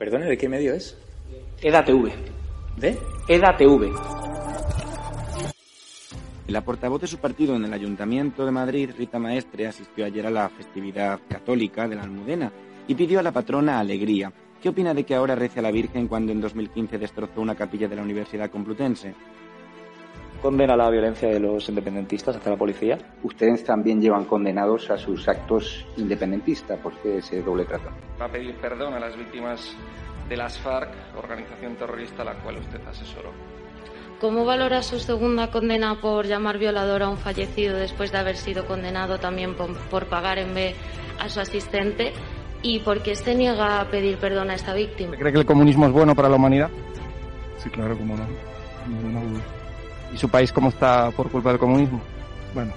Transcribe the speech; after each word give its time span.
Perdone, 0.00 0.24
¿de 0.24 0.38
qué 0.38 0.48
medio 0.48 0.72
es? 0.72 0.96
EDATV. 1.60 2.10
¿De? 2.78 2.96
EDATV. 3.28 3.92
La 6.46 6.64
portavoz 6.64 7.02
de 7.02 7.06
su 7.06 7.18
partido 7.18 7.54
en 7.54 7.66
el 7.66 7.72
Ayuntamiento 7.74 8.46
de 8.46 8.50
Madrid, 8.50 8.92
Rita 8.96 9.18
Maestre, 9.18 9.66
asistió 9.66 10.06
ayer 10.06 10.26
a 10.26 10.30
la 10.30 10.48
festividad 10.48 11.20
católica 11.28 11.86
de 11.86 11.96
la 11.96 12.04
Almudena 12.04 12.50
y 12.88 12.94
pidió 12.94 13.20
a 13.20 13.22
la 13.22 13.30
patrona 13.30 13.78
alegría. 13.78 14.32
¿Qué 14.62 14.70
opina 14.70 14.94
de 14.94 15.04
que 15.04 15.14
ahora 15.14 15.34
rece 15.34 15.58
a 15.58 15.62
la 15.62 15.70
Virgen 15.70 16.08
cuando 16.08 16.32
en 16.32 16.40
2015 16.40 16.96
destrozó 16.96 17.42
una 17.42 17.54
capilla 17.54 17.86
de 17.86 17.96
la 17.96 18.02
Universidad 18.02 18.50
Complutense? 18.50 19.14
Condena 20.40 20.76
la 20.76 20.90
violencia 20.90 21.28
de 21.28 21.38
los 21.38 21.68
independentistas 21.68 22.36
hacia 22.36 22.52
la 22.52 22.58
policía. 22.58 22.98
Ustedes 23.22 23.64
también 23.64 24.00
llevan 24.00 24.24
condenados 24.24 24.90
a 24.90 24.98
sus 24.98 25.28
actos 25.28 25.86
independentistas. 25.96 26.78
¿Por 26.80 26.94
qué 26.98 27.18
ese 27.18 27.42
doble 27.42 27.64
trato? 27.64 27.90
Va 28.20 28.26
a 28.26 28.28
pedir 28.28 28.54
perdón 28.56 28.94
a 28.94 29.00
las 29.00 29.16
víctimas 29.16 29.76
de 30.28 30.36
las 30.36 30.58
FARC, 30.58 30.90
organización 31.16 31.76
terrorista 31.76 32.22
a 32.22 32.26
la 32.26 32.34
cual 32.34 32.58
usted 32.58 32.80
asesoró. 32.86 33.30
¿Cómo 34.20 34.44
valora 34.44 34.82
su 34.82 34.98
segunda 34.98 35.50
condena 35.50 35.98
por 36.00 36.26
llamar 36.26 36.58
violador 36.58 37.02
a 37.02 37.08
un 37.08 37.16
fallecido 37.16 37.76
después 37.76 38.12
de 38.12 38.18
haber 38.18 38.36
sido 38.36 38.66
condenado 38.66 39.18
también 39.18 39.54
por, 39.54 39.74
por 39.88 40.06
pagar 40.06 40.38
en 40.38 40.54
B 40.54 40.74
a 41.18 41.28
su 41.28 41.40
asistente? 41.40 42.12
¿Y 42.62 42.80
por 42.80 43.02
qué 43.02 43.14
se 43.14 43.34
niega 43.34 43.80
a 43.80 43.90
pedir 43.90 44.18
perdón 44.18 44.50
a 44.50 44.54
esta 44.54 44.74
víctima? 44.74 45.16
¿Cree 45.16 45.32
que 45.32 45.38
el 45.38 45.46
comunismo 45.46 45.86
es 45.86 45.92
bueno 45.92 46.14
para 46.14 46.28
la 46.28 46.36
humanidad? 46.36 46.70
Sí, 47.56 47.70
claro, 47.70 47.96
cómo 47.96 48.14
no. 48.16 48.26
Ninguna 48.86 49.22
duda. 49.22 49.59
¿Y 50.12 50.16
su 50.16 50.28
país 50.28 50.52
cómo 50.52 50.68
está 50.68 51.10
por 51.12 51.30
culpa 51.30 51.50
del 51.50 51.58
comunismo? 51.58 52.00
Bueno, 52.54 52.72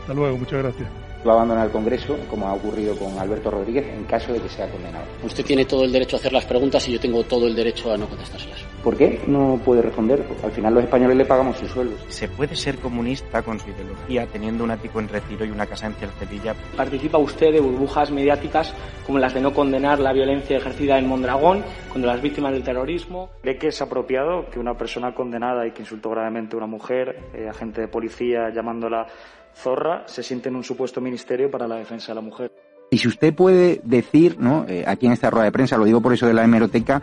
hasta 0.00 0.14
luego, 0.14 0.36
muchas 0.38 0.62
gracias. 0.62 0.88
Va 1.26 1.32
a 1.32 1.34
abandonar 1.36 1.66
el 1.66 1.72
Congreso, 1.72 2.16
como 2.28 2.48
ha 2.48 2.54
ocurrido 2.54 2.96
con 2.96 3.16
Alberto 3.18 3.50
Rodríguez, 3.50 3.86
en 3.86 4.04
caso 4.04 4.32
de 4.32 4.40
que 4.40 4.48
sea 4.48 4.68
condenado. 4.68 5.04
Usted 5.22 5.44
tiene 5.44 5.64
todo 5.64 5.84
el 5.84 5.92
derecho 5.92 6.16
a 6.16 6.18
hacer 6.18 6.32
las 6.32 6.44
preguntas 6.44 6.88
y 6.88 6.92
yo 6.92 7.00
tengo 7.00 7.22
todo 7.22 7.46
el 7.46 7.54
derecho 7.54 7.92
a 7.92 7.96
no 7.96 8.08
contestárselas. 8.08 8.58
¿Por 8.82 8.96
qué 8.96 9.20
no 9.28 9.60
puede 9.64 9.80
responder? 9.80 10.24
Al 10.42 10.50
final 10.50 10.74
los 10.74 10.82
españoles 10.82 11.16
le 11.16 11.24
pagamos 11.24 11.56
sus 11.56 11.70
sueldos. 11.70 12.00
¿Se 12.08 12.26
puede 12.26 12.56
ser 12.56 12.78
comunista 12.78 13.42
con 13.42 13.60
su 13.60 13.70
ideología 13.70 14.26
teniendo 14.26 14.64
un 14.64 14.72
ático 14.72 14.98
en 14.98 15.08
retiro 15.08 15.44
y 15.44 15.50
una 15.50 15.66
casa 15.66 15.86
en 15.86 15.94
Cercedilla? 15.94 16.56
Participa 16.76 17.18
usted 17.18 17.52
de 17.52 17.60
burbujas 17.60 18.10
mediáticas 18.10 18.74
como 19.06 19.20
las 19.20 19.34
de 19.34 19.40
no 19.40 19.54
condenar 19.54 20.00
la 20.00 20.12
violencia 20.12 20.56
ejercida 20.56 20.98
en 20.98 21.06
Mondragón 21.06 21.62
contra 21.92 22.12
las 22.12 22.22
víctimas 22.22 22.52
del 22.52 22.64
terrorismo. 22.64 23.30
¿Cree 23.42 23.56
que 23.56 23.68
es 23.68 23.80
apropiado 23.80 24.50
que 24.50 24.58
una 24.58 24.76
persona 24.76 25.14
condenada 25.14 25.64
y 25.64 25.70
que 25.70 25.82
insultó 25.82 26.10
gravemente 26.10 26.56
a 26.56 26.58
una 26.58 26.66
mujer, 26.66 27.20
eh, 27.34 27.48
agente 27.48 27.82
de 27.82 27.88
policía 27.88 28.50
llamándola 28.50 29.06
zorra, 29.54 30.02
se 30.06 30.24
siente 30.24 30.48
en 30.48 30.56
un 30.56 30.64
supuesto 30.64 31.00
ministerio 31.00 31.48
para 31.50 31.68
la 31.68 31.76
defensa 31.76 32.08
de 32.08 32.16
la 32.16 32.20
mujer? 32.20 32.50
Y 32.90 32.98
si 32.98 33.08
usted 33.08 33.34
puede 33.34 33.80
decir, 33.84 34.38
¿no? 34.38 34.66
Eh, 34.68 34.84
aquí 34.86 35.06
en 35.06 35.12
esta 35.12 35.30
rueda 35.30 35.46
de 35.46 35.52
prensa, 35.52 35.78
lo 35.78 35.86
digo 35.86 36.02
por 36.02 36.12
eso 36.12 36.26
de 36.26 36.34
la 36.34 36.44
hemeroteca, 36.44 37.02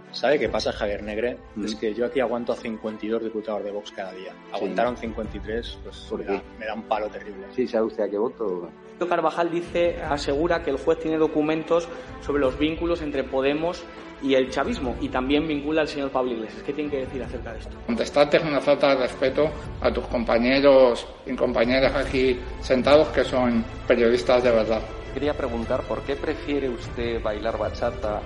¿Sabe 0.11 0.37
qué 0.39 0.49
pasa, 0.49 0.71
Javier 0.71 1.03
Negre? 1.03 1.37
Mm. 1.55 1.65
Es 1.65 1.75
que 1.75 1.93
yo 1.93 2.05
aquí 2.05 2.19
aguanto 2.19 2.53
a 2.53 2.55
52 2.55 3.23
diputados 3.23 3.63
de 3.63 3.71
Vox 3.71 3.91
cada 3.91 4.11
día. 4.13 4.33
Aguantaron 4.51 4.95
sí. 4.95 5.07
53, 5.07 5.79
pues 5.83 6.11
me 6.11 6.23
da, 6.25 6.43
me 6.59 6.65
da, 6.65 6.73
un 6.73 6.83
palo 6.83 7.07
terrible. 7.07 7.47
Sí, 7.55 7.67
¿sabe 7.67 7.85
usted 7.85 8.03
a 8.03 8.09
qué 8.09 8.17
voto? 8.17 8.69
Carvajal 9.07 9.49
dice, 9.49 10.01
asegura 10.03 10.63
que 10.63 10.69
el 10.69 10.77
juez 10.77 10.99
tiene 10.99 11.17
documentos 11.17 11.87
sobre 12.21 12.41
los 12.41 12.57
vínculos 12.57 13.01
entre 13.01 13.23
Podemos 13.23 13.83
y 14.21 14.35
el 14.35 14.51
chavismo 14.51 14.95
y 15.01 15.09
también 15.09 15.47
vincula 15.47 15.81
al 15.81 15.87
señor 15.87 16.11
Pablo 16.11 16.33
Iglesias. 16.33 16.61
¿Qué 16.63 16.73
tiene 16.73 16.91
que 16.91 16.97
decir 16.97 17.23
acerca 17.23 17.53
de 17.53 17.59
esto? 17.59 17.75
Contestarte 17.87 18.37
es 18.37 18.43
una 18.43 18.61
falta 18.61 18.89
de 18.89 18.95
respeto 19.01 19.49
a 19.81 19.91
tus 19.91 20.05
compañeros 20.05 21.07
y 21.25 21.35
compañeras 21.35 21.95
aquí 21.95 22.39
sentados 22.61 23.07
que 23.09 23.23
son 23.23 23.63
periodistas 23.87 24.43
de 24.43 24.51
verdad. 24.51 24.81
Quería 25.13 25.33
preguntar 25.33 25.81
por 25.81 26.01
qué 26.03 26.15
prefiere 26.15 26.69
usted 26.69 27.21
bailar 27.21 27.57
bachata 27.57 28.21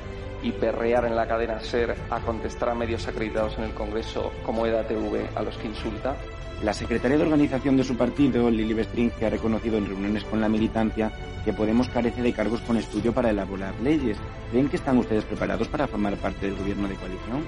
y 0.45 0.51
perrear 0.51 1.05
en 1.05 1.15
la 1.15 1.27
cadena 1.27 1.59
SER 1.59 1.95
a 2.11 2.19
contestar 2.19 2.69
a 2.69 2.75
medios 2.75 3.07
acreditados 3.07 3.57
en 3.57 3.63
el 3.63 3.73
Congreso 3.73 4.31
como 4.45 4.67
EDATV 4.67 5.35
a 5.35 5.41
los 5.41 5.57
que 5.57 5.67
insulta? 5.67 6.15
La 6.61 6.71
secretaria 6.71 7.17
de 7.17 7.23
organización 7.23 7.75
de 7.77 7.83
su 7.83 7.97
partido, 7.97 8.51
Lili 8.51 8.75
Bestrin, 8.75 9.09
que 9.09 9.25
ha 9.25 9.31
reconocido 9.31 9.79
en 9.79 9.87
reuniones 9.87 10.23
con 10.23 10.39
la 10.39 10.47
militancia 10.47 11.11
que 11.43 11.51
Podemos 11.51 11.89
carece 11.89 12.21
de 12.21 12.31
cargos 12.31 12.61
con 12.61 12.77
estudio 12.77 13.11
para 13.11 13.31
elaborar 13.31 13.73
leyes. 13.81 14.17
¿Ven 14.53 14.69
que 14.69 14.75
están 14.75 14.99
ustedes 14.99 15.25
preparados 15.25 15.67
para 15.67 15.87
formar 15.87 16.15
parte 16.17 16.45
del 16.45 16.55
gobierno 16.55 16.87
de 16.87 16.95
coalición? 16.95 17.43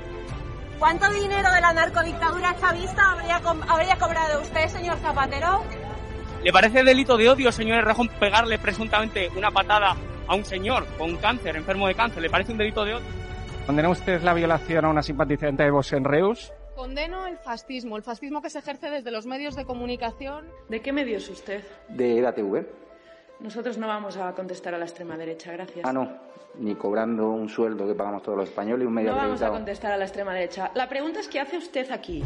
¿Cuánto 0.80 1.08
dinero 1.12 1.52
de 1.52 1.62
la 1.62 1.74
narcodictadura 1.74 2.56
chavista 2.60 3.12
habría, 3.12 3.40
co 3.42 3.56
habría 3.68 3.96
cobrado 3.98 4.42
usted, 4.42 4.68
señor 4.70 4.98
Zapatero? 4.98 5.64
¿Le 6.44 6.52
parece 6.52 6.84
delito 6.84 7.16
de 7.16 7.30
odio, 7.30 7.52
señor 7.52 7.78
Errejón, 7.78 8.10
pegarle 8.20 8.58
presuntamente 8.58 9.30
una 9.36 9.52
patada 9.52 9.96
a 10.28 10.36
un 10.36 10.46
señor 10.46 10.86
con 10.98 11.16
cáncer, 11.18 11.56
enfermo 11.56 11.88
de 11.88 11.96
cáncer? 11.96 12.22
¿Le 12.22 12.30
parece 12.30 12.52
un 12.52 12.58
delito 12.58 12.84
de 12.84 12.96
odio? 12.96 13.06
¿Condena 13.66 13.90
usted 13.90 14.22
la 14.22 14.34
violación 14.34 14.86
a 14.86 14.90
una 14.90 15.02
simpatizante 15.02 15.64
de 15.64 15.72
Vox 15.72 15.94
en 15.94 16.04
Reus? 16.04 16.54
Condeno 16.76 17.26
el 17.28 17.38
fascismo, 17.38 17.98
el 17.98 18.04
fascismo 18.04 18.42
que 18.42 18.50
se 18.50 18.60
ejerce 18.60 18.90
desde 18.90 19.12
los 19.12 19.26
medios 19.26 19.56
de 19.56 19.66
comunicación. 19.66 20.46
¿De 20.70 20.82
qué 20.82 20.94
medios 20.94 21.24
es 21.24 21.30
usted? 21.32 21.64
De 21.90 22.20
EDATV. 22.20 22.66
Nosotros 23.40 23.78
no 23.78 23.88
vamos 23.88 24.18
a 24.18 24.32
contestar 24.34 24.74
a 24.74 24.78
la 24.78 24.86
extrema 24.86 25.18
derecha, 25.18 25.52
gracias. 25.52 25.86
Ah, 25.86 25.94
no, 25.94 26.10
ni 26.60 26.76
cobrando 26.76 27.30
un 27.30 27.50
sueldo 27.50 27.88
que 27.88 27.94
pagamos 27.94 28.24
todos 28.24 28.38
los 28.38 28.50
españoles 28.50 28.84
y 28.84 28.88
un 28.88 28.94
medio 28.94 29.12
No 29.12 29.18
vamos 29.18 29.42
a 29.42 29.50
contestar 29.50 29.92
a 29.92 29.98
la 29.98 30.06
extrema 30.06 30.34
derecha. 30.34 30.72
La 30.76 30.88
pregunta 30.88 31.20
es 31.20 31.28
¿qué 31.28 31.40
hace 31.40 31.58
usted 31.58 31.92
aquí? 31.92 32.24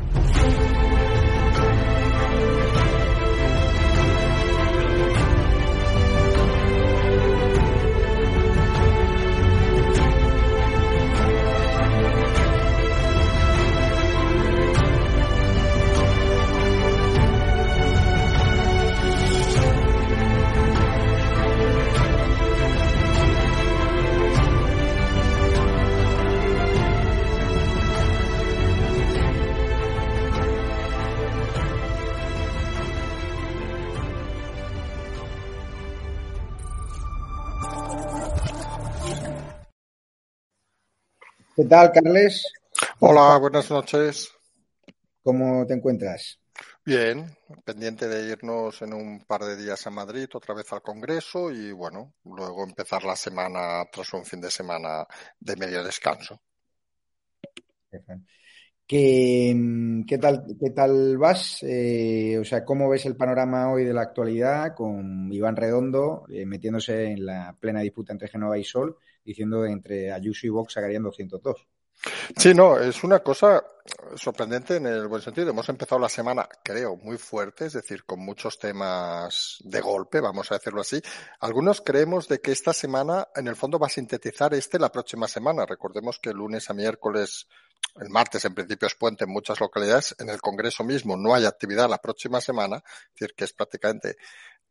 ¿Qué 41.62 41.68
tal, 41.68 41.92
Carles? 41.92 42.52
Hola, 43.02 43.38
buenas 43.38 43.70
noches. 43.70 44.32
¿Cómo 45.22 45.64
te 45.68 45.76
encuentras? 45.76 46.40
Bien, 46.84 47.38
pendiente 47.64 48.08
de 48.08 48.32
irnos 48.32 48.82
en 48.82 48.96
un 48.96 49.24
par 49.26 49.44
de 49.44 49.56
días 49.56 49.86
a 49.86 49.92
Madrid, 49.92 50.28
otra 50.34 50.56
vez 50.56 50.74
al 50.74 50.82
Congreso 50.82 51.52
y 51.52 51.72
bueno, 51.72 52.16
luego 52.24 52.64
empezar 52.64 53.04
la 53.04 53.16
semana 53.16 53.86
tras 53.92 54.12
un 54.14 54.26
fin 54.26 54.42
de 54.42 54.50
semana 54.50 55.06
de 55.40 55.56
medio 55.56 55.84
descanso. 55.84 56.42
¿Qué, 58.92 59.56
qué 60.06 60.18
tal, 60.18 60.44
qué 60.60 60.70
tal 60.72 61.18
vas? 61.18 61.64
Eh, 61.64 62.38
o 62.38 62.44
sea, 62.44 62.66
¿cómo 62.66 62.90
ves 62.90 63.06
el 63.06 63.16
panorama 63.16 63.72
hoy 63.72 63.86
de 63.86 63.94
la 63.94 64.02
actualidad 64.02 64.76
con 64.76 65.32
Iván 65.32 65.56
Redondo 65.56 66.26
eh, 66.30 66.46
metiéndose 66.46 67.06
en 67.12 67.26
la 67.26 67.56
plena 67.58 67.80
disputa 67.80 68.12
entre 68.12 68.28
Genova 68.28 68.58
y 68.58 68.66
Sol, 68.66 68.98
diciendo 69.24 69.66
entre 69.66 70.12
Ayuso 70.12 70.46
y 70.46 70.50
Vox 70.50 70.74
sacarían 70.74 71.04
202? 71.04 71.68
Sí, 72.36 72.54
no, 72.54 72.80
es 72.80 73.04
una 73.04 73.20
cosa 73.20 73.64
sorprendente 74.16 74.78
en 74.78 74.88
el 74.88 75.08
buen 75.08 75.22
sentido. 75.22 75.50
Hemos 75.50 75.70
empezado 75.70 76.00
la 76.00 76.10
semana, 76.10 76.48
creo, 76.64 76.96
muy 76.98 77.18
fuerte, 77.18 77.66
es 77.66 77.74
decir, 77.74 78.06
con 78.06 78.20
muchos 78.20 78.58
temas 78.58 79.58
de 79.60 79.82
golpe, 79.82 80.20
vamos 80.20 80.52
a 80.52 80.56
decirlo 80.56 80.82
así. 80.82 81.02
Algunos 81.40 81.82
creemos 81.82 82.28
de 82.28 82.40
que 82.42 82.52
esta 82.52 82.74
semana, 82.74 83.28
en 83.36 83.48
el 83.48 83.56
fondo, 83.56 83.78
va 83.78 83.88
a 83.88 83.92
sintetizar 83.92 84.54
este 84.54 84.80
la 84.80 84.92
próxima 84.92 85.28
semana. 85.28 85.66
Recordemos 85.66 86.20
que 86.20 86.34
lunes 86.34 86.70
a 86.70 86.74
miércoles, 86.74 87.48
el 88.00 88.10
martes 88.10 88.46
en 88.46 88.56
principio 88.56 88.88
es 88.88 88.96
puente 88.96 89.26
en 89.26 89.32
muchas 89.32 89.60
localidades. 89.60 90.16
En 90.20 90.30
el 90.30 90.42
Congreso 90.42 90.84
mismo 90.84 91.18
no 91.18 91.36
hay 91.36 91.46
actividad 91.46 91.90
la 91.90 92.02
próxima 92.02 92.42
semana, 92.42 92.78
es 92.78 93.20
decir, 93.20 93.36
que 93.36 93.46
es 93.46 93.54
prácticamente 93.54 94.18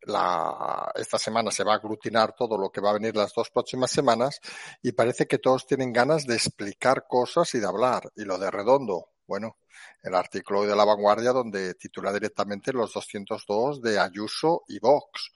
la, 0.03 0.91
esta 0.95 1.17
semana 1.17 1.51
se 1.51 1.63
va 1.63 1.73
a 1.73 1.77
aglutinar 1.77 2.33
todo 2.35 2.57
lo 2.57 2.69
que 2.69 2.81
va 2.81 2.91
a 2.91 2.93
venir 2.93 3.15
las 3.15 3.33
dos 3.33 3.49
próximas 3.49 3.91
semanas 3.91 4.39
y 4.81 4.91
parece 4.93 5.27
que 5.27 5.37
todos 5.37 5.65
tienen 5.65 5.93
ganas 5.93 6.25
de 6.25 6.35
explicar 6.35 7.05
cosas 7.07 7.53
y 7.55 7.59
de 7.59 7.67
hablar. 7.67 8.11
Y 8.15 8.23
lo 8.25 8.37
de 8.37 8.49
Redondo, 8.51 9.09
Bueno, 9.27 9.57
el 10.03 10.15
artículo 10.15 10.63
de 10.63 10.75
la 10.75 10.85
vanguardia 10.85 11.31
donde 11.31 11.75
titula 11.75 12.11
directamente 12.11 12.73
los 12.73 12.93
202 12.93 13.81
de 13.81 13.99
Ayuso 13.99 14.63
y 14.67 14.79
Vox. 14.79 15.31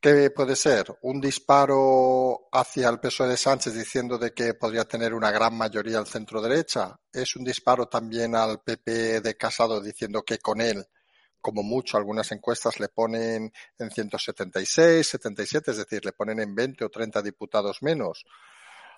¿Qué 0.00 0.30
puede 0.30 0.56
ser? 0.56 0.86
¿Un 1.02 1.20
disparo 1.20 2.48
hacia 2.52 2.88
el 2.88 3.00
PSOE 3.00 3.28
de 3.28 3.36
Sánchez 3.36 3.74
diciendo 3.74 4.18
de 4.18 4.32
que 4.32 4.54
podría 4.54 4.84
tener 4.84 5.14
una 5.14 5.30
gran 5.30 5.56
mayoría 5.56 5.98
al 5.98 6.06
centro 6.06 6.40
derecha? 6.40 6.96
¿Es 7.12 7.34
un 7.34 7.44
disparo 7.44 7.88
también 7.88 8.36
al 8.36 8.60
PP 8.60 9.20
de 9.20 9.36
Casado 9.36 9.80
diciendo 9.80 10.22
que 10.22 10.38
con 10.38 10.60
él, 10.60 10.86
como 11.46 11.62
mucho, 11.62 11.96
algunas 11.96 12.32
encuestas 12.32 12.80
le 12.80 12.88
ponen 12.88 13.52
en 13.78 13.90
176, 13.92 15.06
77, 15.06 15.70
es 15.70 15.76
decir, 15.76 16.04
le 16.04 16.10
ponen 16.10 16.40
en 16.40 16.56
20 16.56 16.84
o 16.84 16.90
30 16.90 17.22
diputados 17.22 17.84
menos? 17.84 18.26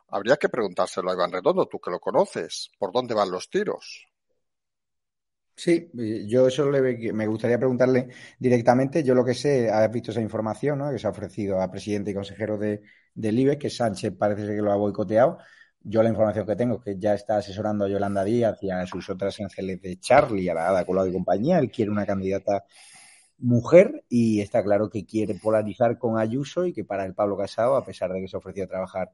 Habría 0.08 0.38
que 0.38 0.48
preguntárselo 0.48 1.10
a 1.10 1.12
Iván 1.12 1.30
Redondo, 1.30 1.66
tú 1.66 1.78
que 1.78 1.90
lo 1.90 2.00
conoces, 2.00 2.70
¿por 2.78 2.90
dónde 2.90 3.12
van 3.12 3.30
los 3.30 3.50
tiros? 3.50 4.06
Sí, 5.54 5.90
yo 6.26 6.46
eso 6.46 6.70
le, 6.70 7.12
me 7.12 7.26
gustaría 7.26 7.58
preguntarle 7.58 8.08
directamente. 8.38 9.02
Yo 9.02 9.14
lo 9.14 9.24
que 9.26 9.34
sé, 9.34 9.68
has 9.68 9.90
visto 9.92 10.12
esa 10.12 10.22
información, 10.22 10.78
¿no? 10.78 10.90
Que 10.90 10.98
se 10.98 11.06
ha 11.06 11.10
ofrecido 11.10 11.60
a 11.60 11.70
presidente 11.70 12.12
y 12.12 12.14
consejero 12.14 12.56
de, 12.56 12.80
del 13.12 13.38
IBE, 13.40 13.58
que 13.58 13.68
Sánchez 13.68 14.14
parece 14.16 14.46
que 14.46 14.62
lo 14.62 14.72
ha 14.72 14.76
boicoteado. 14.76 15.38
Yo 15.82 16.02
la 16.02 16.10
información 16.10 16.46
que 16.46 16.56
tengo 16.56 16.76
es 16.76 16.82
que 16.82 16.98
ya 16.98 17.14
está 17.14 17.38
asesorando 17.38 17.84
a 17.84 17.88
Yolanda 17.88 18.24
Díaz 18.24 18.58
y 18.62 18.70
a 18.70 18.84
sus 18.86 19.08
otras 19.10 19.40
ángeles 19.40 19.80
de 19.80 19.98
Charlie, 19.98 20.48
a 20.50 20.54
la 20.54 20.68
Ada 20.68 20.84
Colau 20.84 21.06
y 21.06 21.12
compañía. 21.12 21.58
Él 21.58 21.70
quiere 21.70 21.90
una 21.90 22.04
candidata 22.04 22.64
mujer 23.38 24.04
y 24.08 24.40
está 24.40 24.62
claro 24.62 24.90
que 24.90 25.06
quiere 25.06 25.34
polarizar 25.36 25.98
con 25.98 26.18
Ayuso 26.18 26.66
y 26.66 26.72
que 26.72 26.84
para 26.84 27.04
el 27.04 27.14
Pablo 27.14 27.36
Casado, 27.36 27.76
a 27.76 27.84
pesar 27.84 28.12
de 28.12 28.20
que 28.20 28.28
se 28.28 28.36
ofrecía 28.36 28.64
a 28.64 28.66
trabajar 28.66 29.12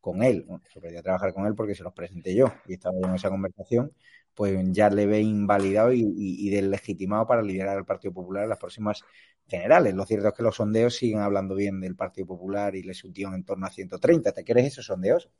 con 0.00 0.22
él, 0.22 0.44
bueno, 0.46 0.62
se 0.70 0.78
ofrecía 0.78 1.00
a 1.00 1.02
trabajar 1.02 1.32
con 1.32 1.46
él 1.46 1.54
porque 1.54 1.74
se 1.74 1.82
los 1.82 1.92
presenté 1.92 2.34
yo 2.34 2.52
y 2.66 2.74
estaba 2.74 2.96
en 3.02 3.14
esa 3.14 3.30
conversación, 3.30 3.92
pues 4.34 4.58
ya 4.72 4.90
le 4.90 5.06
ve 5.06 5.20
invalidado 5.20 5.92
y, 5.92 6.02
y, 6.16 6.50
deslegitimado 6.50 7.26
para 7.26 7.42
liderar 7.42 7.78
el 7.78 7.84
Partido 7.84 8.12
Popular 8.14 8.44
en 8.44 8.50
las 8.50 8.58
próximas 8.58 9.02
generales. 9.46 9.94
Lo 9.94 10.04
cierto 10.04 10.28
es 10.28 10.34
que 10.34 10.42
los 10.42 10.56
sondeos 10.56 10.96
siguen 10.96 11.20
hablando 11.20 11.54
bien 11.54 11.80
del 11.80 11.96
Partido 11.96 12.26
Popular 12.26 12.74
y 12.74 12.82
le 12.82 12.94
subieron 12.94 13.34
en 13.34 13.44
torno 13.44 13.66
a 13.66 13.70
130. 13.70 14.32
¿Te 14.32 14.44
crees 14.44 14.68
esos 14.68 14.86
sondeos? 14.86 15.30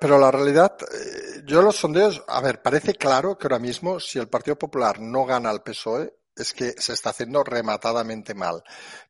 Pero 0.00 0.18
la 0.18 0.30
realidad, 0.30 0.76
eh, 0.80 1.42
yo 1.44 1.62
los 1.62 1.76
sondeos, 1.76 2.22
a 2.28 2.40
ver, 2.40 2.62
parece 2.62 2.94
claro 2.94 3.36
que 3.36 3.46
ahora 3.46 3.58
mismo 3.58 4.00
si 4.00 4.18
el 4.18 4.28
Partido 4.28 4.58
Popular 4.58 5.00
no 5.00 5.24
gana 5.24 5.50
al 5.50 5.62
PSOE, 5.62 6.14
es 6.34 6.54
que 6.54 6.72
se 6.78 6.94
está 6.94 7.10
haciendo 7.10 7.44
rematadamente 7.44 8.34
mal. 8.34 8.62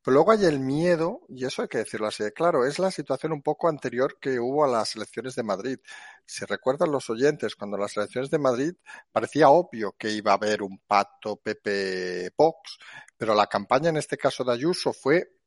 Pero 0.02 0.14
luego 0.14 0.32
hay 0.32 0.44
el 0.44 0.58
miedo, 0.58 1.20
y 1.28 1.44
eso 1.44 1.62
hay 1.62 1.68
que 1.68 1.78
decirlo 1.78 2.08
así 2.08 2.24
de 2.24 2.32
claro, 2.32 2.66
es 2.66 2.78
la 2.78 2.90
situación 2.90 3.32
un 3.32 3.42
poco 3.42 3.68
anterior 3.68 4.18
que 4.20 4.40
hubo 4.40 4.64
a 4.64 4.68
las 4.68 4.96
elecciones 4.96 5.34
de 5.36 5.42
Madrid. 5.42 5.78
Si 6.26 6.44
recuerdan 6.44 6.90
los 6.90 7.08
oyentes, 7.10 7.54
cuando 7.54 7.76
las 7.78 7.96
elecciones 7.96 8.30
de 8.30 8.38
Madrid 8.38 8.72
parecía 9.12 9.50
obvio 9.50 9.94
que 9.96 10.10
iba 10.10 10.32
a 10.32 10.34
haber 10.34 10.62
un 10.62 10.78
pacto 10.86 11.36
PP-Vox, 11.36 12.78
pero 13.16 13.34
la 13.34 13.46
campaña 13.46 13.90
en 13.90 13.98
este 13.98 14.18
caso 14.18 14.42
de 14.44 14.52
Ayuso 14.52 14.92
fue 14.92 15.41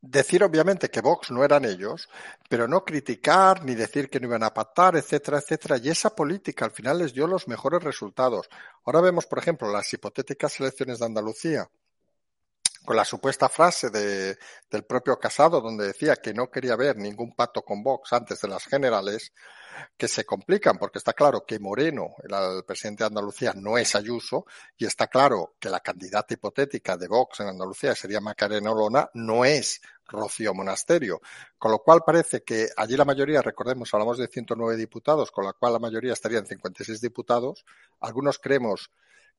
decir 0.00 0.42
obviamente 0.42 0.90
que 0.90 1.00
Vox 1.00 1.30
no 1.30 1.44
eran 1.44 1.64
ellos, 1.64 2.08
pero 2.48 2.66
no 2.66 2.84
criticar 2.84 3.64
ni 3.64 3.74
decir 3.74 4.08
que 4.08 4.20
no 4.20 4.26
iban 4.26 4.42
a 4.42 4.54
pactar, 4.54 4.96
etcétera, 4.96 5.38
etcétera. 5.38 5.78
Y 5.78 5.90
esa 5.90 6.14
política 6.14 6.64
al 6.64 6.70
final 6.70 6.98
les 6.98 7.12
dio 7.12 7.26
los 7.26 7.48
mejores 7.48 7.82
resultados. 7.82 8.48
Ahora 8.84 9.00
vemos, 9.00 9.26
por 9.26 9.38
ejemplo, 9.38 9.70
las 9.70 9.92
hipotéticas 9.92 10.58
elecciones 10.60 10.98
de 10.98 11.06
Andalucía 11.06 11.70
con 12.90 12.96
la 12.96 13.04
supuesta 13.04 13.48
frase 13.48 13.88
de, 13.88 14.36
del 14.68 14.82
propio 14.82 15.16
Casado, 15.16 15.60
donde 15.60 15.86
decía 15.86 16.16
que 16.16 16.34
no 16.34 16.50
quería 16.50 16.74
ver 16.74 16.96
ningún 16.96 17.36
pacto 17.36 17.62
con 17.62 17.84
Vox 17.84 18.12
antes 18.12 18.40
de 18.40 18.48
las 18.48 18.64
generales, 18.64 19.32
que 19.96 20.08
se 20.08 20.24
complican, 20.24 20.76
porque 20.76 20.98
está 20.98 21.12
claro 21.12 21.44
que 21.46 21.60
Moreno, 21.60 22.16
el, 22.24 22.64
presidente 22.64 23.04
de 23.04 23.06
Andalucía, 23.06 23.52
no 23.54 23.78
es 23.78 23.94
Ayuso, 23.94 24.44
y 24.76 24.86
está 24.86 25.06
claro 25.06 25.54
que 25.60 25.70
la 25.70 25.78
candidata 25.78 26.34
hipotética 26.34 26.96
de 26.96 27.06
Vox 27.06 27.38
en 27.38 27.50
Andalucía 27.50 27.94
sería 27.94 28.20
Macarena 28.20 28.72
Olona, 28.72 29.08
no 29.14 29.44
es 29.44 29.80
Rocío 30.08 30.52
Monasterio. 30.52 31.20
Con 31.58 31.70
lo 31.70 31.78
cual 31.84 32.00
parece 32.04 32.42
que 32.42 32.70
allí 32.76 32.96
la 32.96 33.04
mayoría, 33.04 33.40
recordemos, 33.40 33.94
hablamos 33.94 34.18
de 34.18 34.26
109 34.26 34.76
diputados, 34.76 35.30
con 35.30 35.44
la 35.44 35.52
cual 35.52 35.74
la 35.74 35.78
mayoría 35.78 36.12
estarían 36.12 36.44
56 36.44 37.00
diputados. 37.00 37.64
Algunos 38.00 38.40
creemos 38.40 38.90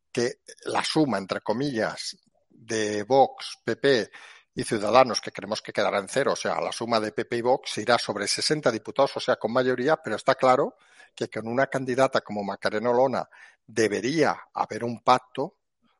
que 0.09 0.39
la 0.63 0.85
suma, 0.85 1.17
entre 1.17 1.41
comillas, 1.41 2.17
de 2.61 3.03
Vox, 3.03 3.57
PP 3.63 4.11
y 4.53 4.63
Ciudadanos, 4.63 5.19
que 5.19 5.31
creemos 5.31 5.61
que 5.61 5.73
quedará 5.73 5.97
en 5.99 6.07
cero, 6.07 6.33
o 6.33 6.35
sea, 6.35 6.61
la 6.61 6.71
suma 6.71 6.99
de 6.99 7.11
PP 7.11 7.37
y 7.37 7.41
Vox 7.41 7.77
irá 7.79 7.97
sobre 7.97 8.27
60 8.27 8.71
diputados, 8.71 9.17
o 9.17 9.19
sea, 9.19 9.37
con 9.37 9.51
mayoría, 9.51 9.97
pero 9.97 10.15
está 10.15 10.35
claro 10.35 10.75
que 11.15 11.29
con 11.29 11.47
una 11.47 11.67
candidata 11.67 12.21
como 12.21 12.43
Macarena 12.43 12.91
Olona 12.91 13.27
debería 13.65 14.37
haber 14.53 14.83
un 14.83 15.01
pacto, 15.01 15.57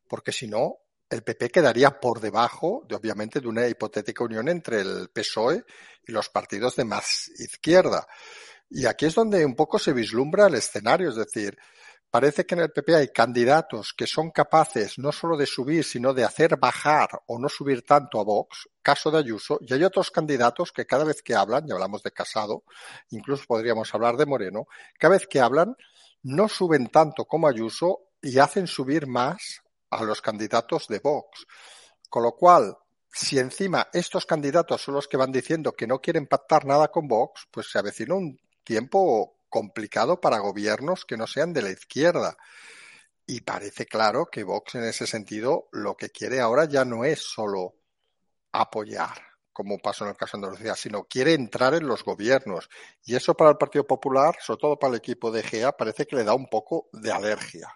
porque 0.08 0.32
si 0.32 0.46
no, 0.46 0.76
el 1.08 1.22
PP 1.22 1.50
quedaría 1.50 1.98
por 1.98 2.20
debajo, 2.20 2.84
de, 2.88 2.94
obviamente, 2.94 3.40
de 3.40 3.48
una 3.48 3.66
hipotética 3.66 4.24
unión 4.24 4.48
entre 4.48 4.80
el 4.80 5.10
PSOE 5.10 5.64
y 6.06 6.12
los 6.12 6.28
partidos 6.28 6.76
de 6.76 6.84
más 6.84 7.28
izquierda. 7.38 8.06
Y 8.70 8.86
aquí 8.86 9.06
es 9.06 9.14
donde 9.14 9.44
un 9.44 9.54
poco 9.54 9.78
se 9.78 9.92
vislumbra 9.92 10.46
el 10.46 10.54
escenario, 10.54 11.10
es 11.10 11.16
decir, 11.16 11.58
Parece 12.12 12.44
que 12.44 12.54
en 12.54 12.60
el 12.60 12.70
PP 12.70 12.94
hay 12.94 13.08
candidatos 13.08 13.94
que 13.96 14.06
son 14.06 14.32
capaces 14.32 14.98
no 14.98 15.12
solo 15.12 15.34
de 15.34 15.46
subir, 15.46 15.82
sino 15.82 16.12
de 16.12 16.24
hacer 16.24 16.58
bajar 16.58 17.08
o 17.24 17.38
no 17.38 17.48
subir 17.48 17.86
tanto 17.86 18.20
a 18.20 18.22
Vox, 18.22 18.68
caso 18.82 19.10
de 19.10 19.16
Ayuso, 19.16 19.58
y 19.62 19.72
hay 19.72 19.82
otros 19.82 20.10
candidatos 20.10 20.72
que 20.72 20.84
cada 20.84 21.04
vez 21.04 21.22
que 21.22 21.34
hablan, 21.34 21.66
y 21.66 21.72
hablamos 21.72 22.02
de 22.02 22.10
Casado, 22.10 22.64
incluso 23.08 23.46
podríamos 23.48 23.94
hablar 23.94 24.18
de 24.18 24.26
Moreno, 24.26 24.66
cada 24.98 25.14
vez 25.14 25.26
que 25.26 25.40
hablan 25.40 25.74
no 26.24 26.50
suben 26.50 26.88
tanto 26.88 27.24
como 27.24 27.48
Ayuso 27.48 28.00
y 28.20 28.38
hacen 28.38 28.66
subir 28.66 29.06
más 29.06 29.62
a 29.88 30.04
los 30.04 30.20
candidatos 30.20 30.88
de 30.88 30.98
Vox. 30.98 31.46
Con 32.10 32.24
lo 32.24 32.32
cual, 32.32 32.76
si 33.10 33.38
encima 33.38 33.88
estos 33.90 34.26
candidatos 34.26 34.82
son 34.82 34.96
los 34.96 35.08
que 35.08 35.16
van 35.16 35.32
diciendo 35.32 35.72
que 35.72 35.86
no 35.86 35.98
quieren 35.98 36.26
pactar 36.26 36.66
nada 36.66 36.88
con 36.88 37.08
Vox, 37.08 37.48
pues 37.50 37.70
se 37.70 37.78
avecina 37.78 38.16
un 38.16 38.38
tiempo 38.62 39.38
complicado 39.52 40.20
para 40.20 40.38
gobiernos 40.38 41.04
que 41.04 41.18
no 41.18 41.28
sean 41.28 41.52
de 41.52 41.62
la 41.62 41.70
izquierda. 41.70 42.36
Y 43.26 43.42
parece 43.42 43.86
claro 43.86 44.26
que 44.26 44.42
Vox 44.42 44.74
en 44.74 44.84
ese 44.84 45.06
sentido 45.06 45.68
lo 45.70 45.94
que 45.94 46.10
quiere 46.10 46.40
ahora 46.40 46.64
ya 46.64 46.84
no 46.84 47.04
es 47.04 47.20
solo 47.20 47.76
apoyar, 48.50 49.16
como 49.52 49.78
pasó 49.78 50.04
en 50.04 50.10
el 50.10 50.16
caso 50.16 50.36
de 50.36 50.44
Andalucía, 50.44 50.74
sino 50.74 51.04
quiere 51.04 51.34
entrar 51.34 51.74
en 51.74 51.86
los 51.86 52.02
gobiernos. 52.02 52.68
Y 53.04 53.14
eso 53.14 53.34
para 53.34 53.50
el 53.50 53.58
Partido 53.58 53.86
Popular, 53.86 54.36
sobre 54.40 54.60
todo 54.60 54.78
para 54.78 54.94
el 54.94 54.98
equipo 54.98 55.30
de 55.30 55.42
GEA, 55.42 55.76
parece 55.76 56.06
que 56.06 56.16
le 56.16 56.24
da 56.24 56.34
un 56.34 56.46
poco 56.46 56.88
de 56.92 57.12
alergia. 57.12 57.68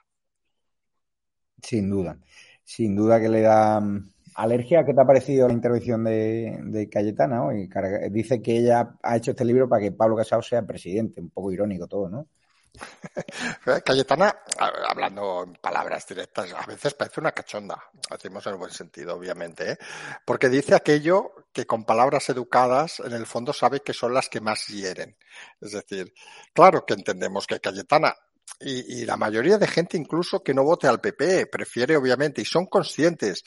Sin 1.63 1.91
duda, 1.91 2.19
sin 2.65 2.97
duda 2.97 3.21
que 3.21 3.29
le 3.29 3.43
da 3.43 3.81
mm, 3.81 4.13
Alergia, 4.37 4.85
¿qué 4.85 4.93
te 4.93 5.01
ha 5.01 5.07
parecido 5.07 5.49
la 5.49 5.55
intervención 5.55 6.05
de, 6.05 6.89
Cayetana 6.93 7.45
hoy? 7.45 7.71
Dice 8.11 8.43
que 8.43 8.59
ella 8.59 8.95
ha 9.03 9.17
hecho 9.17 9.31
este 9.31 9.47
libro 9.47 9.67
para 9.67 9.83
que 9.83 9.93
Pablo 9.93 10.15
Casado 10.15 10.43
sea 10.43 10.63
presidente, 10.63 11.23
un 11.23 11.31
poco 11.31 11.53
irónico 11.53 11.87
todo, 11.87 12.11
¿no? 12.11 12.27
Cayetana, 13.85 14.37
hablando 14.59 15.45
en 15.45 15.55
palabras 15.55 16.07
directas, 16.07 16.53
a 16.53 16.67
veces 16.67 16.93
parece 16.93 17.21
una 17.21 17.33
cachonda, 17.33 17.83
decimos 18.11 18.47
en 18.47 18.53
el 18.53 18.59
buen 18.59 18.71
sentido, 18.71 19.17
obviamente, 19.17 19.73
¿eh? 19.73 19.79
porque 20.27 20.51
dice 20.51 20.75
aquello 20.75 21.33
que 21.55 21.67
con 21.67 21.85
palabras 21.85 22.29
educadas 22.29 23.01
en 23.01 23.15
el 23.15 23.25
fondo 23.25 23.55
sabe 23.55 23.81
que 23.81 23.95
son 23.95 24.13
las 24.13 24.29
que 24.29 24.43
más 24.43 24.67
hieren. 24.67 25.17
Es 25.63 25.73
decir, 25.73 26.13
claro 26.53 26.85
que 26.85 26.93
entendemos 26.93 27.47
que 27.47 27.59
Cayetana 27.59 28.15
y, 28.61 29.05
la 29.05 29.17
mayoría 29.17 29.59
de 29.59 29.67
gente 29.67 29.97
incluso 29.97 30.43
que 30.43 30.55
no 30.55 30.65
vote 30.65 30.87
al 30.87 31.01
PP 31.01 31.47
prefiere 31.47 31.97
obviamente 31.97 32.41
y 32.41 32.45
son 32.45 32.67
conscientes 32.67 33.45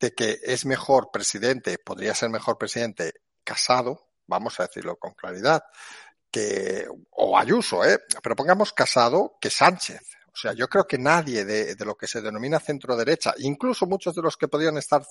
de 0.00 0.14
que 0.14 0.38
es 0.42 0.64
mejor 0.64 1.10
presidente, 1.12 1.78
podría 1.78 2.14
ser 2.14 2.30
mejor 2.30 2.58
presidente 2.58 3.12
casado, 3.44 4.08
vamos 4.26 4.58
a 4.58 4.66
decirlo 4.66 4.96
con 4.96 5.14
claridad, 5.14 5.62
que, 6.30 6.86
o 7.10 7.38
Ayuso, 7.38 7.84
¿eh? 7.84 8.00
pero 8.22 8.36
pongamos 8.36 8.72
casado 8.72 9.36
que 9.40 9.50
Sánchez. 9.50 10.02
O 10.26 10.40
sea, 10.40 10.52
yo 10.52 10.68
creo 10.68 10.86
que 10.86 10.98
nadie 10.98 11.44
de, 11.44 11.74
de, 11.74 11.84
lo 11.84 11.96
que 11.96 12.06
se 12.06 12.20
denomina 12.20 12.60
centro 12.60 12.96
derecha, 12.96 13.34
incluso 13.38 13.86
muchos 13.86 14.14
de 14.14 14.22
los 14.22 14.36
que 14.36 14.46
podrían 14.46 14.76
estar 14.76 15.02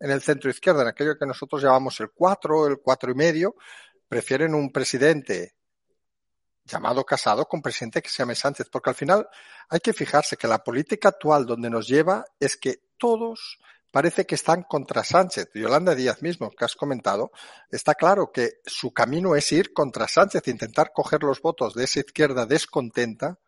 en 0.00 0.10
el 0.10 0.20
centro 0.20 0.50
izquierda, 0.50 0.82
en 0.82 0.88
aquello 0.88 1.16
que 1.16 1.26
nosotros 1.26 1.62
llamamos 1.62 2.00
el 2.00 2.10
cuatro, 2.10 2.66
el 2.66 2.78
cuatro 2.78 3.12
y 3.12 3.14
medio, 3.14 3.54
prefieren 4.08 4.54
un 4.54 4.72
presidente 4.72 5.54
llamado 6.64 7.04
casado 7.04 7.46
con 7.46 7.62
presidente 7.62 8.02
que 8.02 8.08
se 8.08 8.18
llame 8.18 8.34
Sánchez, 8.34 8.68
porque 8.70 8.90
al 8.90 8.96
final 8.96 9.28
hay 9.68 9.80
que 9.80 9.92
fijarse 9.92 10.36
que 10.36 10.48
la 10.48 10.62
política 10.62 11.10
actual 11.10 11.46
donde 11.46 11.70
nos 11.70 11.86
lleva 11.86 12.24
es 12.40 12.56
que 12.56 12.80
todos 12.98 13.58
parece 13.90 14.26
que 14.26 14.34
están 14.34 14.64
contra 14.64 15.04
Sánchez. 15.04 15.50
Yolanda 15.54 15.94
Díaz 15.94 16.20
mismo, 16.20 16.50
que 16.50 16.64
has 16.64 16.74
comentado, 16.74 17.30
está 17.70 17.94
claro 17.94 18.32
que 18.32 18.60
su 18.66 18.92
camino 18.92 19.36
es 19.36 19.52
ir 19.52 19.72
contra 19.72 20.08
Sánchez, 20.08 20.48
intentar 20.48 20.92
coger 20.92 21.22
los 21.22 21.40
votos 21.40 21.74
de 21.74 21.84
esa 21.84 22.00
izquierda 22.00 22.46
descontenta 22.46 23.38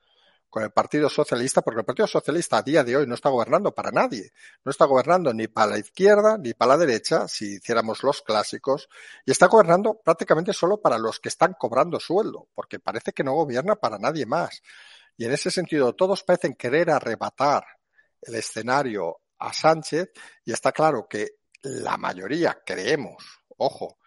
con 0.49 0.63
el 0.63 0.71
Partido 0.71 1.09
Socialista, 1.09 1.63
porque 1.63 1.81
el 1.81 1.87
Partido 1.87 2.07
Socialista 2.07 2.59
a 2.59 2.63
día 2.63 2.85
de 2.85 2.97
hoy 2.97 3.07
no 3.07 3.15
está 3.15 3.29
gobernando 3.29 3.75
para 3.75 3.91
nadie. 3.91 4.33
No 4.65 4.71
está 4.71 4.85
gobernando 4.85 5.33
ni 5.35 5.49
para 5.49 5.73
la 5.73 5.79
izquierda 5.79 6.39
ni 6.39 6.55
para 6.55 6.71
la 6.71 6.79
derecha, 6.79 7.29
si 7.29 7.57
hiciéramos 7.57 8.03
los 8.03 8.23
clásicos, 8.23 8.89
y 9.25 9.31
está 9.31 9.47
gobernando 9.47 10.01
prácticamente 10.03 10.53
solo 10.53 10.81
para 10.81 10.99
los 10.99 11.21
que 11.21 11.29
están 11.29 11.55
cobrando 11.59 12.01
sueldo, 12.01 12.49
porque 12.55 12.79
parece 12.79 13.13
que 13.13 13.25
no 13.25 13.35
gobierna 13.35 13.77
para 13.77 13.99
nadie 13.99 14.27
más. 14.27 14.63
Y 15.17 15.25
en 15.25 15.33
ese 15.33 15.51
sentido, 15.51 15.95
todos 15.95 16.23
parecen 16.23 16.55
querer 16.55 16.91
arrebatar 16.91 17.65
el 18.23 18.35
escenario 18.35 19.21
a 19.39 19.53
Sánchez 19.53 20.11
y 20.45 20.53
está 20.53 20.73
claro 20.73 21.07
que 21.09 21.37
la 21.63 21.97
mayoría, 21.97 22.63
creemos, 22.65 23.43
ojo, 23.57 23.99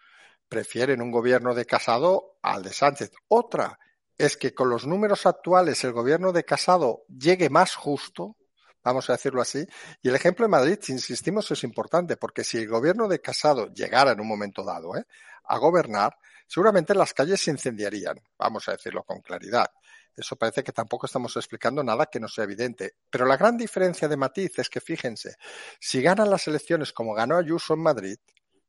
prefieren 0.48 1.02
un 1.02 1.10
gobierno 1.10 1.54
de 1.54 1.64
Casado 1.64 2.38
al 2.42 2.62
de 2.62 2.72
Sánchez. 2.72 3.12
Otra 3.28 3.78
es 4.20 4.36
que 4.36 4.52
con 4.52 4.68
los 4.68 4.86
números 4.86 5.24
actuales 5.24 5.82
el 5.82 5.92
gobierno 5.92 6.30
de 6.32 6.44
Casado 6.44 7.04
llegue 7.08 7.48
más 7.48 7.74
justo, 7.74 8.36
vamos 8.84 9.08
a 9.08 9.14
decirlo 9.14 9.40
así. 9.40 9.66
Y 10.02 10.10
el 10.10 10.14
ejemplo 10.14 10.44
de 10.44 10.50
Madrid, 10.50 10.78
si 10.82 10.92
insistimos, 10.92 11.50
es 11.50 11.64
importante, 11.64 12.18
porque 12.18 12.44
si 12.44 12.58
el 12.58 12.68
gobierno 12.68 13.08
de 13.08 13.20
Casado 13.20 13.72
llegara 13.72 14.12
en 14.12 14.20
un 14.20 14.28
momento 14.28 14.62
dado 14.62 14.94
¿eh? 14.94 15.04
a 15.44 15.56
gobernar, 15.56 16.16
seguramente 16.46 16.94
las 16.94 17.14
calles 17.14 17.40
se 17.40 17.50
incendiarían, 17.50 18.20
vamos 18.38 18.68
a 18.68 18.72
decirlo 18.72 19.04
con 19.04 19.22
claridad. 19.22 19.70
Eso 20.14 20.36
parece 20.36 20.62
que 20.62 20.72
tampoco 20.72 21.06
estamos 21.06 21.34
explicando 21.36 21.82
nada 21.82 22.04
que 22.04 22.20
no 22.20 22.28
sea 22.28 22.44
evidente. 22.44 22.96
Pero 23.08 23.24
la 23.24 23.38
gran 23.38 23.56
diferencia 23.56 24.06
de 24.06 24.18
matiz 24.18 24.58
es 24.58 24.68
que, 24.68 24.82
fíjense, 24.82 25.36
si 25.80 26.02
ganan 26.02 26.28
las 26.28 26.46
elecciones 26.46 26.92
como 26.92 27.14
ganó 27.14 27.38
Ayuso 27.38 27.72
en 27.72 27.80
Madrid, 27.80 28.18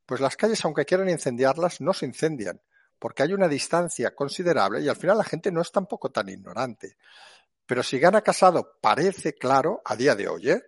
pues 0.06 0.22
las 0.22 0.38
calles, 0.38 0.64
aunque 0.64 0.86
quieran 0.86 1.10
incendiarlas, 1.10 1.82
no 1.82 1.94
se 1.94 2.06
incendian, 2.06 2.62
porque 3.02 3.24
hay 3.24 3.34
una 3.34 3.48
distancia 3.48 4.14
considerable 4.14 4.80
y 4.80 4.88
al 4.88 4.96
final 4.96 5.18
la 5.18 5.24
gente 5.24 5.52
no 5.52 5.60
es 5.60 5.72
tampoco 5.72 6.12
tan 6.12 6.30
ignorante. 6.30 6.98
Pero 7.66 7.82
si 7.82 7.98
gana 7.98 8.22
Casado, 8.22 8.78
parece 8.80 9.34
claro, 9.34 9.82
a 9.84 9.96
día 9.96 10.14
de 10.14 10.28
hoy, 10.28 10.52
¿eh? 10.52 10.62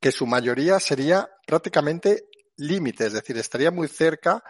que 0.00 0.10
su 0.10 0.26
mayoría 0.26 0.80
sería 0.80 1.30
prácticamente 1.46 2.30
límite, 2.56 3.06
es 3.06 3.12
decir, 3.12 3.38
estaría 3.38 3.70
muy 3.70 3.86
cerca 3.86 4.42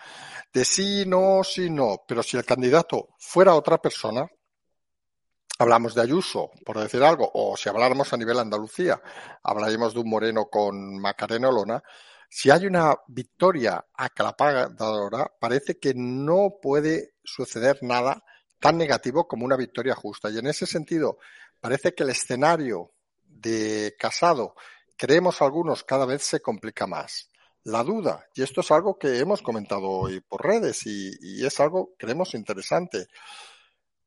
de 0.55 0.65
sí, 0.65 1.05
no, 1.07 1.45
sí, 1.45 1.69
no. 1.69 1.99
Pero 2.09 2.23
si 2.23 2.39
el 2.39 2.47
candidato 2.47 3.11
fuera 3.19 3.55
otra 3.55 3.77
persona, 3.77 4.27
hablamos 5.59 5.95
de 5.95 6.01
Ayuso, 6.01 6.51
por 6.65 6.79
decir 6.79 7.03
algo, 7.03 7.31
o 7.35 7.59
si 7.59 7.69
habláramos 7.69 8.11
a 8.11 8.17
nivel 8.17 8.39
Andalucía, 8.39 9.03
hablaríamos 9.43 9.93
de 9.93 10.01
un 10.01 10.09
Moreno 10.09 10.47
con 10.47 10.99
Macarena 10.99 11.51
Olona, 11.51 11.83
si 12.33 12.49
hay 12.49 12.65
una 12.65 12.95
victoria 13.09 13.85
aclapadora, 13.93 15.33
parece 15.41 15.81
que 15.81 15.95
no 15.97 16.59
puede 16.63 17.15
suceder 17.25 17.81
nada 17.83 18.23
tan 18.61 18.79
negativo 18.79 19.27
como 19.27 19.45
una 19.45 19.57
victoria 19.57 19.97
justa. 19.97 20.31
Y 20.31 20.39
en 20.39 20.47
ese 20.47 20.65
sentido, 20.65 21.19
parece 21.61 21.93
que 21.93 22.05
el 22.05 22.11
escenario 22.11 22.93
de 23.25 23.97
Casado, 23.99 24.55
creemos 24.97 25.43
algunos, 25.43 25.83
cada 25.83 26.07
vez 26.07 26.23
se 26.23 26.41
complica 26.41 26.87
más. 26.87 27.29
La 27.65 27.83
duda, 27.83 28.25
y 28.35 28.43
esto 28.43 28.61
es 28.61 28.71
algo 28.71 28.97
que 28.97 29.19
hemos 29.19 29.43
comentado 29.43 29.89
hoy 29.89 30.21
por 30.21 30.47
redes 30.47 30.87
y, 30.87 31.11
y 31.21 31.45
es 31.45 31.59
algo, 31.59 31.95
creemos, 31.99 32.35
interesante. 32.35 33.09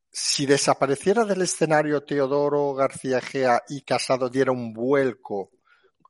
Si 0.10 0.46
desapareciera 0.46 1.26
del 1.26 1.42
escenario 1.42 2.04
Teodoro 2.04 2.74
García 2.74 3.20
Gea 3.20 3.64
y 3.68 3.82
Casado 3.82 4.30
diera 4.30 4.54
un 4.54 4.72
vuelco 4.72 5.52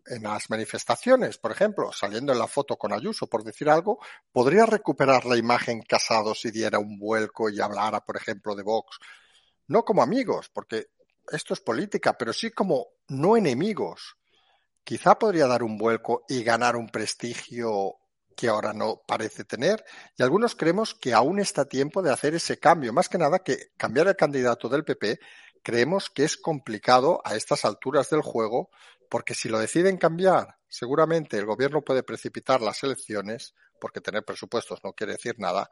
en 0.05 0.23
las 0.23 0.49
manifestaciones, 0.49 1.37
por 1.37 1.51
ejemplo, 1.51 1.91
saliendo 1.91 2.33
en 2.33 2.39
la 2.39 2.47
foto 2.47 2.77
con 2.77 2.93
Ayuso, 2.93 3.27
por 3.27 3.43
decir 3.43 3.69
algo, 3.69 3.99
podría 4.31 4.65
recuperar 4.65 5.25
la 5.25 5.37
imagen 5.37 5.81
Casado 5.81 6.35
si 6.35 6.51
diera 6.51 6.79
un 6.79 6.97
vuelco 6.97 7.49
y 7.49 7.59
hablara, 7.59 8.01
por 8.01 8.17
ejemplo, 8.17 8.55
de 8.55 8.63
Vox, 8.63 8.97
no 9.67 9.83
como 9.83 10.03
amigos, 10.03 10.49
porque 10.53 10.87
esto 11.31 11.53
es 11.53 11.61
política, 11.61 12.17
pero 12.17 12.33
sí 12.33 12.51
como 12.51 12.87
no 13.07 13.37
enemigos. 13.37 14.17
Quizá 14.83 15.17
podría 15.17 15.47
dar 15.47 15.63
un 15.63 15.77
vuelco 15.77 16.25
y 16.27 16.43
ganar 16.43 16.75
un 16.75 16.89
prestigio 16.89 17.95
que 18.35 18.49
ahora 18.49 18.73
no 18.73 19.01
parece 19.07 19.45
tener. 19.45 19.85
Y 20.17 20.23
algunos 20.23 20.55
creemos 20.55 20.93
que 20.93 21.13
aún 21.13 21.39
está 21.39 21.65
tiempo 21.65 22.01
de 22.01 22.11
hacer 22.11 22.35
ese 22.35 22.59
cambio. 22.59 22.91
Más 22.91 23.07
que 23.07 23.17
nada 23.17 23.39
que 23.39 23.71
cambiar 23.77 24.07
el 24.07 24.15
candidato 24.15 24.67
del 24.67 24.83
PP 24.83 25.19
creemos 25.63 26.09
que 26.09 26.25
es 26.25 26.37
complicado 26.37 27.21
a 27.23 27.35
estas 27.35 27.63
alturas 27.63 28.09
del 28.09 28.21
juego 28.21 28.69
porque 29.13 29.35
si 29.35 29.47
lo 29.47 29.59
deciden 29.59 29.97
cambiar, 29.97 30.55
seguramente 30.67 31.37
el 31.37 31.45
gobierno 31.45 31.83
puede 31.83 32.01
precipitar 32.01 32.61
las 32.61 32.81
elecciones, 32.81 33.53
porque 33.79 34.01
tener 34.01 34.25
presupuestos 34.25 34.79
no 34.83 34.93
quiere 34.93 35.13
decir 35.13 35.35
nada, 35.37 35.69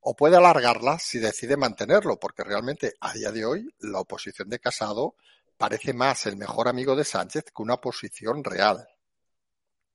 o 0.00 0.16
puede 0.16 0.36
alargarlas 0.36 1.04
si 1.04 1.20
decide 1.20 1.56
mantenerlo, 1.56 2.18
porque 2.18 2.42
realmente 2.42 2.94
a 3.00 3.12
día 3.12 3.30
de 3.30 3.44
hoy 3.44 3.72
la 3.78 4.00
oposición 4.00 4.48
de 4.48 4.58
Casado 4.58 5.14
parece 5.56 5.92
más 5.92 6.26
el 6.26 6.36
mejor 6.36 6.66
amigo 6.66 6.96
de 6.96 7.04
Sánchez 7.04 7.44
que 7.54 7.62
una 7.62 7.74
oposición 7.74 8.42
real. 8.42 8.84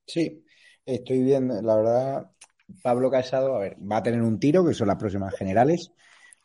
Sí, 0.08 0.46
estoy 0.86 1.22
viendo, 1.22 1.62
la 1.62 1.75
verdad, 1.75 2.32
Pablo 2.82 3.12
Casado, 3.12 3.58
a 3.58 3.60
ver, 3.60 3.75
va 3.75 3.98
a 3.98 4.04
tener 4.04 4.22
un 4.22 4.40
tiro, 4.40 4.66
que 4.66 4.74
son 4.74 4.88
las 4.88 4.98
próximas 4.98 5.36
generales. 5.36 5.92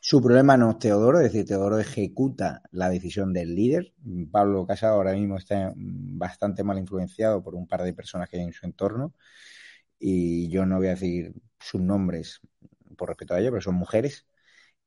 Su 0.03 0.23
problema 0.23 0.57
no 0.57 0.71
es 0.71 0.79
Teodoro, 0.79 1.19
es 1.21 1.25
decir, 1.33 1.47
Teodoro 1.47 1.79
ejecuta 1.79 2.63
la 2.73 2.89
decisión 2.89 3.33
del 3.35 3.55
líder. 3.55 3.93
Pablo 4.33 4.67
Casado 4.67 4.95
ahora 4.95 5.13
mismo 5.13 5.37
está 5.37 5.73
bastante 5.77 6.65
mal 6.65 6.79
influenciado 6.79 7.43
por 7.43 7.55
un 7.55 7.67
par 7.69 7.83
de 7.83 7.93
personas 7.93 8.29
que 8.29 8.39
hay 8.39 8.45
en 8.45 8.53
su 8.53 8.67
entorno. 8.67 9.15
Y 9.99 10.49
yo 10.51 10.67
no 10.67 10.79
voy 10.79 10.89
a 10.89 10.91
decir 10.91 11.35
sus 11.61 11.81
nombres 11.83 12.41
por 12.97 13.09
respeto 13.11 13.35
a 13.35 13.41
ellos, 13.41 13.51
pero 13.53 13.63
son 13.63 13.75
mujeres. 13.77 14.27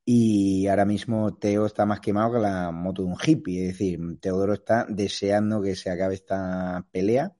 Y 0.05 0.67
ahora 0.67 0.85
mismo 0.85 1.35
Teo 1.37 1.65
está 1.67 1.85
más 1.85 1.99
quemado 2.01 2.33
que 2.33 2.39
la 2.39 2.71
moto 2.71 3.03
de 3.03 3.09
un 3.09 3.17
hippie. 3.23 3.67
Es 3.69 3.73
decir, 3.79 3.99
Teodoro 4.21 4.53
está 4.53 4.85
deseando 4.89 5.61
que 5.61 5.75
se 5.75 5.89
acabe 5.91 6.15
esta 6.15 6.87
pelea 6.91 7.35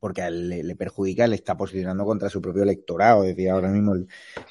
porque 0.00 0.28
le, 0.30 0.76
perjudica, 0.76 1.26
le 1.26 1.36
está 1.36 1.56
posicionando 1.56 2.04
contra 2.04 2.28
su 2.28 2.40
propio 2.40 2.62
electorado. 2.62 3.24
Es 3.24 3.30
decir, 3.30 3.50
ahora 3.50 3.68
mismo 3.68 3.94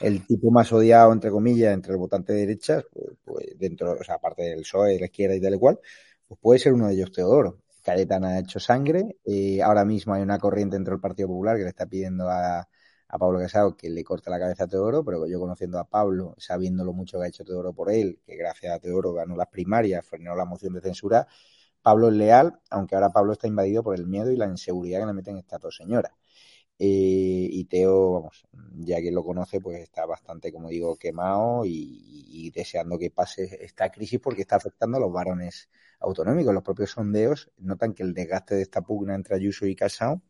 el, 0.01 0.25
tipo 0.25 0.51
más 0.51 0.71
odiado, 0.73 1.13
entre 1.13 1.31
comillas, 1.31 1.73
entre 1.73 1.93
el 1.93 1.97
votante 1.97 2.33
de 2.33 2.39
derechas, 2.39 2.85
pues, 2.91 3.07
pues, 3.23 3.45
dentro, 3.57 3.93
o 3.93 4.03
sea, 4.03 4.15
aparte 4.15 4.43
del 4.43 4.61
PSOE, 4.61 4.93
de 4.93 4.99
la 4.99 5.05
izquierda 5.05 5.35
y 5.35 5.41
tal 5.41 5.59
cual, 5.59 5.79
pues 6.27 6.39
puede 6.41 6.59
ser 6.59 6.73
uno 6.73 6.87
de 6.87 6.93
ellos 6.93 7.11
Teodoro. 7.11 7.59
Cayetana 7.83 8.29
ha 8.29 8.39
hecho 8.39 8.59
sangre. 8.59 9.17
Eh, 9.25 9.61
ahora 9.61 9.85
mismo 9.85 10.13
hay 10.13 10.21
una 10.21 10.39
corriente 10.39 10.75
dentro 10.75 10.93
del 10.93 11.01
Partido 11.01 11.29
Popular 11.29 11.57
que 11.57 11.63
le 11.63 11.69
está 11.69 11.85
pidiendo 11.85 12.29
a, 12.29 12.67
a 13.09 13.17
Pablo 13.17 13.39
Casado 13.39 13.75
que 13.77 13.89
le 13.89 14.03
corte 14.03 14.29
la 14.29 14.39
cabeza 14.39 14.65
a 14.65 14.67
Teodoro, 14.67 15.03
pero 15.03 15.25
yo 15.27 15.39
conociendo 15.39 15.79
a 15.79 15.85
Pablo, 15.85 16.35
sabiendo 16.37 16.83
lo 16.83 16.93
mucho 16.93 17.19
que 17.19 17.25
ha 17.25 17.27
hecho 17.27 17.45
Teodoro 17.45 17.73
por 17.73 17.91
él, 17.91 18.19
que 18.25 18.35
gracias 18.35 18.73
a 18.73 18.79
Teodoro 18.79 19.13
ganó 19.13 19.35
las 19.35 19.47
primarias, 19.47 20.05
frenó 20.05 20.35
la 20.35 20.45
moción 20.45 20.73
de 20.73 20.81
censura, 20.81 21.27
Pablo 21.87 22.09
es 22.09 22.15
leal, 22.15 22.59
aunque 22.69 22.95
ahora 22.95 23.11
Pablo 23.13 23.31
está 23.31 23.47
invadido 23.47 23.81
por 23.81 23.95
el 23.95 24.07
miedo 24.07 24.29
y 24.29 24.35
la 24.35 24.45
inseguridad 24.45 24.99
que 24.99 25.05
le 25.05 25.13
meten 25.13 25.37
estas 25.37 25.61
dos 25.61 25.77
señoras. 25.77 26.11
Eh, 26.77 27.47
y 27.49 27.63
Teo, 27.63 28.11
vamos, 28.11 28.45
ya 28.75 28.97
quien 28.97 29.15
lo 29.15 29.23
conoce, 29.23 29.61
pues 29.61 29.79
está 29.79 30.05
bastante, 30.05 30.51
como 30.51 30.67
digo, 30.67 30.97
quemado 30.97 31.61
y, 31.63 32.51
deseando 32.53 32.99
que 32.99 33.09
pase 33.09 33.59
esta 33.61 33.89
crisis 33.89 34.19
porque 34.19 34.41
está 34.41 34.57
afectando 34.57 34.97
a 34.97 34.99
los 34.99 35.13
varones 35.13 35.69
autonómicos. 36.01 36.53
Los 36.53 36.63
propios 36.63 36.91
sondeos 36.91 37.49
notan 37.57 37.93
que 37.93 38.03
el 38.03 38.13
desgaste 38.13 38.55
de 38.55 38.63
esta 38.63 38.81
pugna 38.81 39.15
entre 39.15 39.35
Ayuso 39.37 39.65
y 39.65 39.73
Casao 39.73 40.21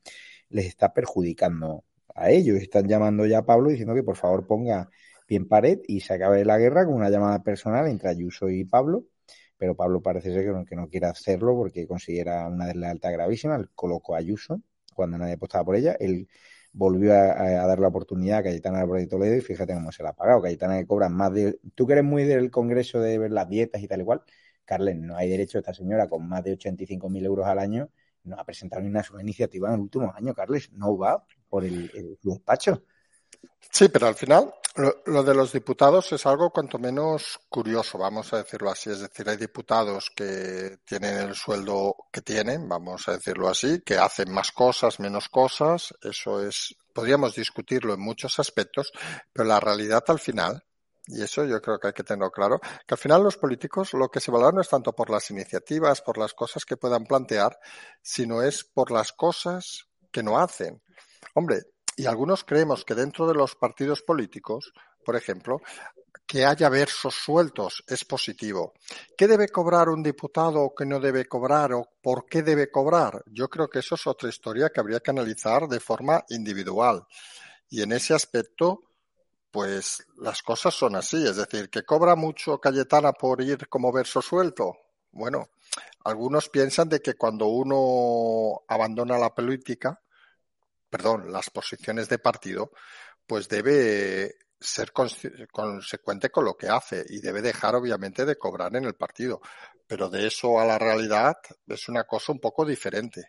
les 0.49 0.67
está 0.67 0.93
perjudicando 0.93 1.85
a 2.13 2.29
ellos. 2.29 2.57
Están 2.57 2.87
llamando 2.87 3.25
ya 3.25 3.39
a 3.39 3.45
Pablo 3.47 3.69
diciendo 3.69 3.95
que 3.95 4.03
por 4.03 4.15
favor 4.15 4.45
ponga 4.45 4.91
bien 5.27 5.47
pared 5.47 5.79
y 5.87 6.01
se 6.01 6.13
acabe 6.13 6.45
la 6.45 6.59
guerra 6.59 6.85
con 6.85 6.93
una 6.93 7.09
llamada 7.09 7.41
personal 7.41 7.87
entre 7.87 8.09
Ayuso 8.09 8.47
y 8.47 8.63
Pablo 8.63 9.05
pero 9.57 9.75
Pablo 9.75 10.01
parece 10.01 10.31
ser 10.33 10.45
que 10.45 10.51
no, 10.51 10.65
que 10.65 10.75
no 10.75 10.89
quiere 10.89 11.07
hacerlo 11.07 11.55
porque 11.55 11.87
considera 11.87 12.47
una 12.47 12.67
deslealtad 12.67 13.11
gravísima. 13.13 13.55
Él 13.55 13.69
colocó 13.75 14.15
a 14.15 14.19
Ayuso 14.19 14.61
cuando 14.93 15.17
nadie 15.17 15.33
apostaba 15.33 15.65
por 15.65 15.75
ella. 15.75 15.95
Él 15.99 16.27
volvió 16.73 17.13
a, 17.13 17.65
dar 17.67 17.79
la 17.79 17.87
oportunidad 17.87 18.39
a 18.39 18.43
Cayetana 18.43 18.85
de 18.85 19.07
Toledo 19.07 19.35
y 19.35 19.41
fíjate 19.41 19.73
cómo 19.73 19.91
se 19.91 20.03
la 20.03 20.09
ha 20.09 20.13
pagado. 20.13 20.41
Cayetana 20.41 20.77
que 20.77 20.85
cobra 20.87 21.09
más 21.09 21.33
de... 21.33 21.59
Tú 21.75 21.87
que 21.87 21.93
eres 21.93 22.05
muy 22.05 22.23
del 22.23 22.51
Congreso 22.51 22.99
de 22.99 23.17
ver 23.17 23.31
las 23.31 23.49
dietas 23.49 23.81
y 23.81 23.87
tal 23.87 24.01
igual, 24.01 24.21
Carles, 24.65 24.97
no 24.97 25.15
hay 25.17 25.29
derecho 25.29 25.57
a 25.57 25.61
esta 25.61 25.73
señora 25.73 26.07
con 26.09 26.27
más 26.27 26.43
de 26.43 26.57
85.000 26.57 27.25
euros 27.25 27.47
al 27.47 27.59
año 27.59 27.89
no 28.27 28.39
ha 28.39 28.45
presentado 28.45 28.81
ni 28.81 28.89
una 28.89 29.03
sola 29.03 29.21
iniciativa 29.21 29.69
en 29.69 29.75
el 29.75 29.81
último 29.81 30.13
año, 30.15 30.33
Carles. 30.33 30.71
No 30.73 30.97
va 30.97 31.25
por 31.49 31.65
el, 31.65 31.89
el 31.95 32.17
despacho. 32.21 32.83
Sí, 33.71 33.89
pero 33.89 34.07
al 34.07 34.15
final 34.15 34.53
lo, 35.05 35.23
de 35.23 35.33
los 35.33 35.51
diputados 35.51 36.11
es 36.11 36.25
algo 36.25 36.51
cuanto 36.51 36.77
menos 36.77 37.39
curioso, 37.49 37.97
vamos 37.97 38.31
a 38.33 38.37
decirlo 38.37 38.69
así. 38.69 38.91
Es 38.91 38.99
decir, 38.99 39.27
hay 39.27 39.37
diputados 39.37 40.11
que 40.15 40.79
tienen 40.85 41.17
el 41.17 41.35
sueldo 41.35 41.95
que 42.11 42.21
tienen, 42.21 42.67
vamos 42.69 43.07
a 43.07 43.13
decirlo 43.13 43.49
así, 43.49 43.81
que 43.81 43.97
hacen 43.97 44.31
más 44.31 44.51
cosas, 44.51 44.99
menos 44.99 45.29
cosas. 45.29 45.93
Eso 46.01 46.43
es, 46.43 46.75
podríamos 46.93 47.35
discutirlo 47.35 47.93
en 47.93 48.01
muchos 48.01 48.39
aspectos, 48.39 48.91
pero 49.33 49.47
la 49.47 49.59
realidad 49.59 50.03
al 50.07 50.19
final, 50.19 50.63
y 51.07 51.21
eso 51.23 51.45
yo 51.45 51.61
creo 51.61 51.79
que 51.79 51.87
hay 51.87 51.93
que 51.93 52.03
tenerlo 52.03 52.31
claro, 52.31 52.59
que 52.59 52.93
al 52.93 52.99
final 52.99 53.23
los 53.23 53.37
políticos 53.37 53.93
lo 53.93 54.09
que 54.09 54.19
se 54.19 54.31
valoran 54.31 54.55
no 54.55 54.61
es 54.61 54.69
tanto 54.69 54.93
por 54.93 55.09
las 55.09 55.29
iniciativas, 55.31 56.01
por 56.01 56.17
las 56.17 56.33
cosas 56.33 56.65
que 56.65 56.77
puedan 56.77 57.05
plantear, 57.05 57.59
sino 58.01 58.43
es 58.43 58.63
por 58.63 58.91
las 58.91 59.11
cosas 59.11 59.87
que 60.11 60.21
no 60.21 60.37
hacen. 60.37 60.81
Hombre, 61.33 61.63
y 61.97 62.05
algunos 62.05 62.43
creemos 62.43 62.85
que 62.85 62.93
dentro 62.93 63.27
de 63.27 63.33
los 63.33 63.55
partidos 63.55 64.03
políticos, 64.03 64.71
por 65.03 65.15
ejemplo, 65.15 65.59
que 66.27 66.45
haya 66.45 66.69
versos 66.69 67.15
sueltos 67.15 67.83
es 67.87 68.05
positivo. 68.05 68.73
¿Qué 69.17 69.27
debe 69.27 69.49
cobrar 69.49 69.89
un 69.89 70.03
diputado 70.03 70.61
o 70.61 70.75
qué 70.75 70.85
no 70.85 70.99
debe 70.99 71.25
cobrar 71.25 71.73
o 71.73 71.89
por 72.01 72.27
qué 72.27 72.43
debe 72.43 72.69
cobrar? 72.69 73.23
Yo 73.25 73.49
creo 73.49 73.67
que 73.67 73.79
eso 73.79 73.95
es 73.95 74.05
otra 74.05 74.29
historia 74.29 74.69
que 74.69 74.79
habría 74.79 74.99
que 74.99 75.09
analizar 75.09 75.67
de 75.67 75.79
forma 75.79 76.23
individual. 76.29 77.03
Y 77.69 77.81
en 77.81 77.93
ese 77.93 78.13
aspecto, 78.13 78.83
pues 79.49 80.05
las 80.17 80.43
cosas 80.43 80.75
son 80.75 80.95
así. 80.95 81.25
Es 81.25 81.37
decir, 81.37 81.69
que 81.69 81.83
cobra 81.83 82.15
mucho 82.15 82.59
Cayetana 82.59 83.11
por 83.13 83.41
ir 83.41 83.67
como 83.69 83.91
verso 83.91 84.21
suelto. 84.21 84.77
Bueno, 85.11 85.49
algunos 86.03 86.49
piensan 86.49 86.89
de 86.89 87.01
que 87.01 87.15
cuando 87.15 87.47
uno 87.47 88.61
abandona 88.67 89.17
la 89.17 89.33
política, 89.33 89.99
perdón, 90.89 91.31
las 91.31 91.49
posiciones 91.49 92.09
de 92.09 92.19
partido, 92.19 92.71
pues 93.25 93.47
debe 93.47 94.35
ser 94.59 94.91
consecuente 94.91 96.29
con 96.29 96.45
lo 96.45 96.57
que 96.57 96.67
hace 96.67 97.05
y 97.09 97.19
debe 97.19 97.41
dejar 97.41 97.75
obviamente 97.75 98.25
de 98.25 98.37
cobrar 98.37 98.75
en 98.75 98.85
el 98.85 98.95
partido. 98.95 99.41
Pero 99.85 100.09
de 100.09 100.27
eso 100.27 100.59
a 100.59 100.65
la 100.65 100.79
realidad 100.79 101.35
es 101.67 101.89
una 101.89 102.05
cosa 102.05 102.31
un 102.31 102.39
poco 102.39 102.65
diferente. 102.65 103.23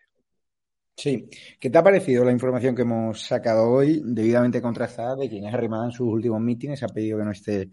Sí. 0.96 1.28
¿Qué 1.60 1.70
te 1.70 1.78
ha 1.78 1.82
parecido 1.82 2.24
la 2.24 2.32
información 2.32 2.74
que 2.74 2.82
hemos 2.82 3.20
sacado 3.22 3.70
hoy, 3.70 4.02
debidamente 4.04 4.60
contrastada, 4.60 5.14
de 5.14 5.28
que 5.28 5.36
Inés 5.36 5.54
en 5.54 5.92
sus 5.92 6.08
últimos 6.08 6.40
mítines 6.40 6.82
ha 6.82 6.88
pedido 6.88 7.18
que 7.18 7.24
no 7.24 7.30
esté 7.30 7.70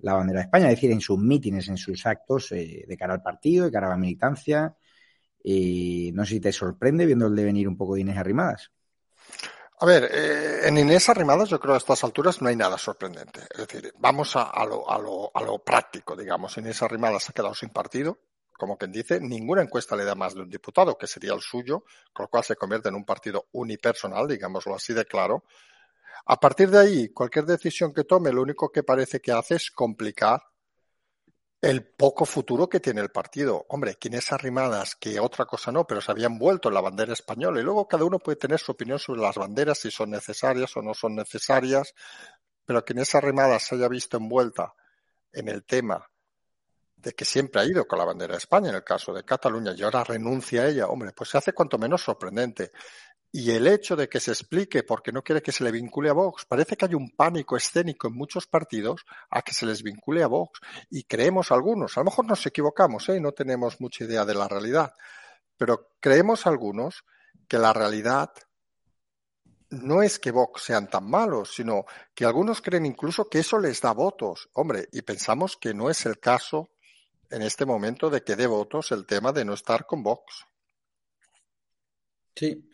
la 0.00 0.14
bandera 0.14 0.40
de 0.40 0.44
España? 0.44 0.66
Es 0.66 0.76
decir, 0.76 0.90
en 0.90 1.00
sus 1.00 1.18
mítines, 1.18 1.66
en 1.68 1.78
sus 1.78 2.04
actos 2.04 2.52
eh, 2.52 2.84
de 2.86 2.96
cara 2.96 3.14
al 3.14 3.22
partido, 3.22 3.64
de 3.64 3.72
cara 3.72 3.86
a 3.86 3.90
la 3.90 3.96
militancia. 3.96 4.76
Y 5.42 6.10
no 6.12 6.26
sé 6.26 6.34
si 6.34 6.40
te 6.40 6.52
sorprende 6.52 7.06
viendo 7.06 7.26
el 7.28 7.36
devenir 7.36 7.66
un 7.68 7.76
poco 7.76 7.94
de 7.94 8.02
Inés 8.02 8.18
Arrimadas. 8.18 8.70
A 9.80 9.86
ver, 9.86 10.10
eh, 10.12 10.66
en 10.66 10.76
Inés 10.76 11.08
Arrimadas 11.08 11.48
yo 11.48 11.60
creo 11.60 11.74
a 11.74 11.78
estas 11.78 12.02
alturas 12.02 12.42
no 12.42 12.48
hay 12.48 12.56
nada 12.56 12.76
sorprendente. 12.76 13.42
Es 13.50 13.68
decir, 13.68 13.92
vamos 13.98 14.34
a, 14.34 14.42
a, 14.42 14.66
lo, 14.66 14.90
a, 14.90 14.98
lo, 14.98 15.30
a 15.32 15.40
lo 15.42 15.58
práctico, 15.60 16.16
digamos. 16.16 16.56
Inés 16.58 16.82
Arrimadas 16.82 17.30
ha 17.30 17.32
quedado 17.32 17.54
sin 17.54 17.68
partido, 17.68 18.18
como 18.58 18.76
quien 18.76 18.90
dice, 18.90 19.20
ninguna 19.20 19.62
encuesta 19.62 19.94
le 19.94 20.04
da 20.04 20.16
más 20.16 20.34
de 20.34 20.40
un 20.40 20.50
diputado, 20.50 20.98
que 20.98 21.06
sería 21.06 21.32
el 21.32 21.40
suyo, 21.40 21.84
con 22.12 22.24
lo 22.24 22.28
cual 22.28 22.42
se 22.42 22.56
convierte 22.56 22.88
en 22.88 22.96
un 22.96 23.04
partido 23.04 23.46
unipersonal, 23.52 24.26
digámoslo 24.26 24.74
así 24.74 24.92
de 24.92 25.04
claro. 25.04 25.44
A 26.26 26.40
partir 26.40 26.70
de 26.70 26.78
ahí, 26.78 27.08
cualquier 27.10 27.44
decisión 27.44 27.94
que 27.94 28.02
tome, 28.02 28.32
lo 28.32 28.42
único 28.42 28.72
que 28.72 28.82
parece 28.82 29.20
que 29.20 29.30
hace 29.30 29.54
es 29.54 29.70
complicar 29.70 30.42
el 31.60 31.84
poco 31.84 32.24
futuro 32.24 32.68
que 32.68 32.80
tiene 32.80 33.00
el 33.00 33.10
partido. 33.10 33.66
Hombre, 33.68 33.96
quienes 33.96 34.32
arrimadas, 34.32 34.94
que 34.94 35.18
otra 35.18 35.44
cosa 35.44 35.72
no, 35.72 35.86
pero 35.86 36.00
se 36.00 36.12
habían 36.12 36.38
vuelto 36.38 36.68
en 36.68 36.74
la 36.74 36.80
bandera 36.80 37.12
española 37.12 37.60
y 37.60 37.64
luego 37.64 37.88
cada 37.88 38.04
uno 38.04 38.18
puede 38.18 38.36
tener 38.36 38.60
su 38.60 38.72
opinión 38.72 38.98
sobre 38.98 39.20
las 39.20 39.36
banderas, 39.36 39.78
si 39.78 39.90
son 39.90 40.10
necesarias 40.10 40.76
o 40.76 40.82
no 40.82 40.94
son 40.94 41.16
necesarias, 41.16 41.94
pero 42.64 42.84
quienes 42.84 43.14
arrimadas 43.14 43.64
se 43.64 43.74
haya 43.74 43.88
visto 43.88 44.16
envuelta 44.16 44.74
en 45.32 45.48
el 45.48 45.64
tema 45.64 46.08
de 46.96 47.12
que 47.12 47.24
siempre 47.24 47.60
ha 47.60 47.64
ido 47.64 47.86
con 47.86 47.98
la 47.98 48.04
bandera 48.04 48.32
de 48.32 48.38
España 48.38 48.70
en 48.70 48.76
el 48.76 48.84
caso 48.84 49.12
de 49.12 49.24
Cataluña 49.24 49.72
y 49.76 49.82
ahora 49.82 50.04
renuncia 50.04 50.62
a 50.62 50.68
ella, 50.68 50.86
hombre, 50.86 51.12
pues 51.12 51.30
se 51.30 51.38
hace 51.38 51.52
cuanto 51.52 51.78
menos 51.78 52.02
sorprendente. 52.02 52.72
Y 53.30 53.50
el 53.50 53.66
hecho 53.66 53.94
de 53.94 54.08
que 54.08 54.20
se 54.20 54.30
explique 54.30 54.82
porque 54.82 55.12
no 55.12 55.22
quiere 55.22 55.42
que 55.42 55.52
se 55.52 55.62
le 55.62 55.70
vincule 55.70 56.08
a 56.08 56.14
Vox, 56.14 56.46
parece 56.46 56.76
que 56.76 56.86
hay 56.86 56.94
un 56.94 57.10
pánico 57.10 57.56
escénico 57.56 58.08
en 58.08 58.14
muchos 58.14 58.46
partidos 58.46 59.04
a 59.30 59.42
que 59.42 59.52
se 59.52 59.66
les 59.66 59.82
vincule 59.82 60.22
a 60.22 60.28
Vox. 60.28 60.60
Y 60.90 61.04
creemos 61.04 61.52
algunos, 61.52 61.96
a 61.96 62.00
lo 62.00 62.04
mejor 62.06 62.26
nos 62.26 62.46
equivocamos, 62.46 63.08
¿eh? 63.10 63.20
no 63.20 63.32
tenemos 63.32 63.80
mucha 63.80 64.04
idea 64.04 64.24
de 64.24 64.34
la 64.34 64.48
realidad, 64.48 64.94
pero 65.58 65.90
creemos 66.00 66.46
algunos 66.46 67.04
que 67.46 67.58
la 67.58 67.72
realidad 67.72 68.32
no 69.70 70.02
es 70.02 70.18
que 70.18 70.30
Vox 70.30 70.62
sean 70.62 70.88
tan 70.88 71.08
malos, 71.08 71.54
sino 71.54 71.84
que 72.14 72.24
algunos 72.24 72.62
creen 72.62 72.86
incluso 72.86 73.28
que 73.28 73.40
eso 73.40 73.58
les 73.58 73.80
da 73.82 73.92
votos. 73.92 74.48
Hombre, 74.54 74.88
y 74.92 75.02
pensamos 75.02 75.56
que 75.56 75.74
no 75.74 75.90
es 75.90 76.06
el 76.06 76.18
caso 76.18 76.70
en 77.30 77.42
este 77.42 77.66
momento 77.66 78.08
de 78.08 78.22
que 78.22 78.36
dé 78.36 78.46
votos 78.46 78.92
el 78.92 79.06
tema 79.06 79.32
de 79.32 79.44
no 79.44 79.52
estar 79.52 79.84
con 79.84 80.02
Vox. 80.02 80.46
Sí, 82.34 82.70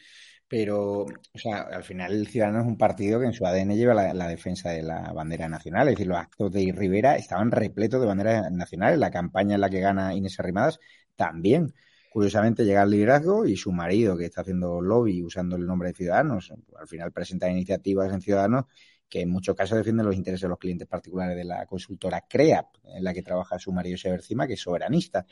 pero, 0.49 1.03
o 1.03 1.39
sea, 1.39 1.63
al 1.63 1.83
final 1.85 2.13
el 2.13 2.29
Ciudadano 2.29 2.61
es 2.61 2.67
un 2.67 2.77
partido 2.79 3.19
que 3.19 3.27
en 3.27 3.33
su 3.33 3.47
ADN 3.47 3.75
lleva 3.77 3.95
la, 3.95 4.29
defensa 4.29 4.71
de 4.71 4.83
la 4.83 5.13
bandera 5.13 5.49
nacional. 5.49 5.89
Es 5.89 5.95
decir, 5.95 6.07
los 6.07 6.19
actos 6.19 6.53
de 6.53 6.73
Rivera 6.75 7.17
estaban 7.17 7.51
repletos 7.51 8.01
de 8.01 8.07
banderas 8.07 8.53
nacionales. 8.53 8.99
La 8.99 9.11
campaña 9.11 9.55
en 9.57 9.61
la 9.61 9.71
que 9.71 9.81
gana 9.81 10.15
Inés 10.15 10.39
Arrimadas 10.39 10.79
también. 11.17 11.75
Curiosamente 12.13 12.65
llega 12.65 12.83
al 12.83 12.91
liderazgo 12.91 13.47
y 13.47 13.57
su 13.57 13.73
marido, 13.73 14.17
que 14.17 14.27
está 14.27 14.43
haciendo 14.43 14.81
lobby 14.81 15.23
usando 15.25 15.57
el 15.57 15.67
nombre 15.67 15.89
de 15.89 15.95
Ciudadanos, 15.95 16.53
al 16.79 16.87
final 16.87 17.11
presenta 17.11 17.51
iniciativas 17.51 18.13
en 18.13 18.21
Ciudadanos 18.21 18.67
que 19.09 19.21
en 19.21 19.31
muchos 19.31 19.55
casos 19.55 19.79
defienden 19.79 20.07
los 20.07 20.17
intereses 20.17 20.43
de 20.43 20.49
los 20.49 20.59
clientes 20.59 20.89
particulares 20.89 21.37
de 21.37 21.45
la 21.45 21.67
consultora 21.67 22.23
CREAP, 22.29 22.67
en 22.85 23.05
la 23.05 23.15
que 23.15 23.23
trabaja 23.23 23.59
su 23.59 23.73
marido 23.73 23.97
Severcima, 23.97 24.47
que 24.47 24.55
es 24.55 24.61
soberanista. 24.61 25.27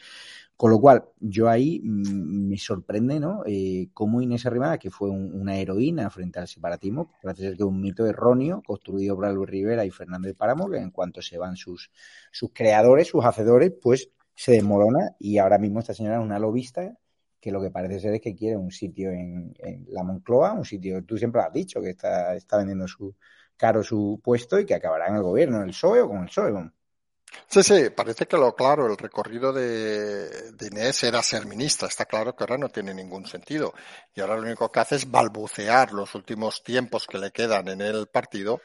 Con 0.56 0.70
lo 0.70 0.80
cual, 0.80 1.04
yo 1.18 1.48
ahí 1.48 1.80
mm, 1.82 2.48
me 2.48 2.58
sorprende, 2.58 3.18
¿no? 3.18 3.42
Eh, 3.46 3.88
cómo 3.92 4.22
Inés 4.22 4.46
Arrimada, 4.46 4.78
que 4.78 4.90
fue 4.90 5.10
una 5.10 5.58
heroína 5.58 6.10
frente 6.10 6.38
al 6.38 6.48
separatismo, 6.48 7.10
parece 7.22 7.42
ser 7.42 7.56
que 7.56 7.64
un 7.64 7.80
mito 7.80 8.06
erróneo 8.06 8.62
construido 8.64 9.16
por 9.16 9.32
Luis 9.32 9.50
Rivera 9.50 9.84
y 9.84 9.90
Fernández 9.90 10.36
Páramo, 10.36 10.70
que 10.70 10.78
en 10.78 10.90
cuanto 10.90 11.22
se 11.22 11.38
van 11.38 11.56
sus, 11.56 11.90
sus 12.30 12.50
creadores, 12.52 13.08
sus 13.08 13.24
hacedores, 13.24 13.72
pues 13.82 14.10
se 14.34 14.52
desmorona 14.52 15.14
y 15.18 15.38
ahora 15.38 15.58
mismo 15.58 15.80
esta 15.80 15.94
señora 15.94 16.16
es 16.16 16.24
una 16.24 16.38
lobista 16.38 16.96
que 17.42 17.50
lo 17.50 17.60
que 17.60 17.70
parece 17.70 17.98
ser 17.98 18.14
es 18.14 18.20
que 18.20 18.36
quiere 18.36 18.56
un 18.56 18.70
sitio 18.70 19.10
en, 19.10 19.52
la 19.88 20.04
Moncloa, 20.04 20.52
un 20.52 20.64
sitio, 20.64 21.04
tú 21.04 21.18
siempre 21.18 21.42
has 21.42 21.52
dicho, 21.52 21.82
que 21.82 21.90
está, 21.90 22.36
está 22.36 22.58
vendiendo 22.58 22.86
su, 22.86 23.16
caro 23.62 23.84
su 23.84 24.20
puesto 24.20 24.58
y 24.58 24.66
que 24.66 24.74
acabará 24.74 25.06
en 25.06 25.14
el 25.14 25.22
gobierno, 25.22 25.58
en 25.58 25.68
el 25.68 25.70
PSOE 25.70 26.00
o 26.00 26.08
con 26.08 26.22
el 26.22 26.26
PSOE. 26.26 26.72
Sí, 27.46 27.62
sí, 27.62 27.90
parece 27.90 28.26
que 28.26 28.36
lo 28.36 28.56
claro, 28.56 28.86
el 28.90 28.96
recorrido 28.96 29.52
de, 29.52 30.50
de, 30.50 30.66
Inés 30.66 31.04
era 31.04 31.22
ser 31.22 31.46
ministra. 31.46 31.86
Está 31.86 32.06
claro 32.06 32.34
que 32.34 32.42
ahora 32.42 32.58
no 32.58 32.70
tiene 32.70 32.92
ningún 32.92 33.24
sentido. 33.24 33.72
Y 34.16 34.20
ahora 34.20 34.34
lo 34.34 34.42
único 34.42 34.72
que 34.72 34.80
hace 34.80 34.96
es 34.96 35.08
balbucear 35.08 35.92
los 35.92 36.12
últimos 36.16 36.64
tiempos 36.64 37.06
que 37.06 37.18
le 37.18 37.30
quedan 37.30 37.68
en 37.68 37.82
el 37.82 38.08
partido 38.08 38.60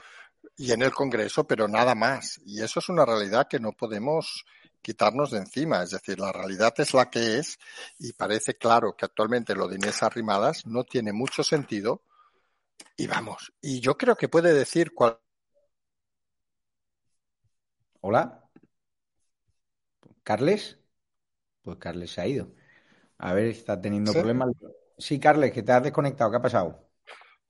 y 0.57 0.71
en 0.71 0.81
el 0.81 0.91
Congreso, 0.91 1.45
pero 1.45 1.67
nada 1.67 1.93
más. 1.93 2.41
Y 2.43 2.63
eso 2.63 2.79
es 2.79 2.89
una 2.89 3.05
realidad 3.05 3.47
que 3.47 3.59
no 3.59 3.73
podemos 3.73 4.45
quitarnos 4.81 5.29
de 5.29 5.37
encima. 5.37 5.83
Es 5.83 5.91
decir, 5.91 6.19
la 6.19 6.31
realidad 6.31 6.73
es 6.77 6.95
la 6.95 7.11
que 7.11 7.37
es 7.37 7.59
y 7.99 8.13
parece 8.13 8.55
claro 8.55 8.95
que 8.97 9.05
actualmente 9.05 9.53
lo 9.53 9.67
de 9.67 9.75
Inés 9.75 10.01
Arrimadas 10.01 10.65
no 10.65 10.83
tiene 10.83 11.13
mucho 11.13 11.43
sentido 11.43 12.01
y 12.95 13.07
vamos, 13.07 13.53
y 13.61 13.79
yo 13.79 13.97
creo 13.97 14.15
que 14.15 14.29
puede 14.29 14.53
decir 14.53 14.93
cuál. 14.93 15.19
Hola. 18.01 18.43
¿Carles? 20.23 20.77
Pues 21.61 21.77
Carles 21.77 22.11
se 22.11 22.21
ha 22.21 22.27
ido. 22.27 22.51
A 23.17 23.33
ver, 23.33 23.47
está 23.47 23.79
teniendo 23.79 24.13
problemas. 24.13 24.49
Sí, 24.97 25.19
Carles, 25.19 25.51
que 25.51 25.63
te 25.63 25.71
has 25.71 25.83
desconectado. 25.83 26.31
¿Qué 26.31 26.37
ha 26.37 26.41
pasado? 26.41 26.89